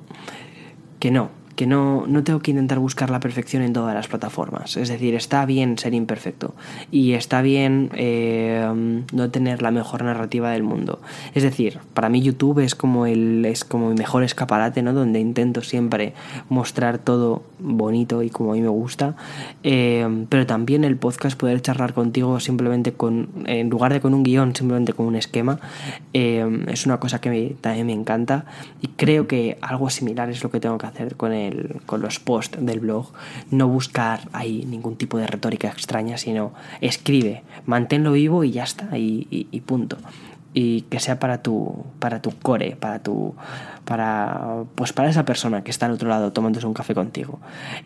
[0.98, 4.76] que no, que no, no tengo que intentar buscar la perfección en todas las plataformas.
[4.76, 6.54] Es decir, está bien ser imperfecto
[6.92, 11.00] y está bien eh, no tener la mejor narrativa del mundo.
[11.34, 14.92] Es decir, para mí YouTube es como, el, es como mi mejor escaparate, ¿no?
[14.92, 16.14] Donde intento siempre
[16.48, 19.16] mostrar todo bonito y como a mí me gusta.
[19.64, 24.22] Eh, pero también el podcast, poder charlar contigo simplemente con, en lugar de con un
[24.22, 25.58] guion, simplemente con un esquema,
[26.12, 28.44] eh, es una cosa que también me encanta
[28.80, 31.47] y creo que algo similar es lo que tengo que hacer con el
[31.86, 33.12] con los posts del blog,
[33.50, 38.96] no buscar ahí ningún tipo de retórica extraña, sino escribe, manténlo vivo y ya está,
[38.96, 39.98] y, punto.
[40.54, 43.34] Y que sea para tu para tu core para tu
[43.84, 47.38] para pues para esa persona que está al otro lado tomándose un café contigo.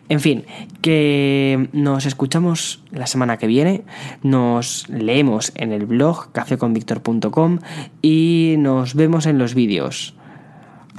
[0.07, 0.45] En fin
[0.81, 3.83] que nos escuchamos la semana que viene
[4.23, 7.59] nos leemos en el blog cafeconvictor.com
[8.01, 10.15] y nos vemos en los vídeos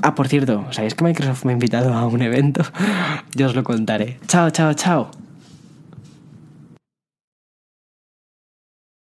[0.07, 2.63] Ah, por cierto, ¿sabéis que Microsoft me ha invitado a un evento?
[3.35, 4.19] Yo os lo contaré.
[4.29, 5.24] Chao, chao, chao.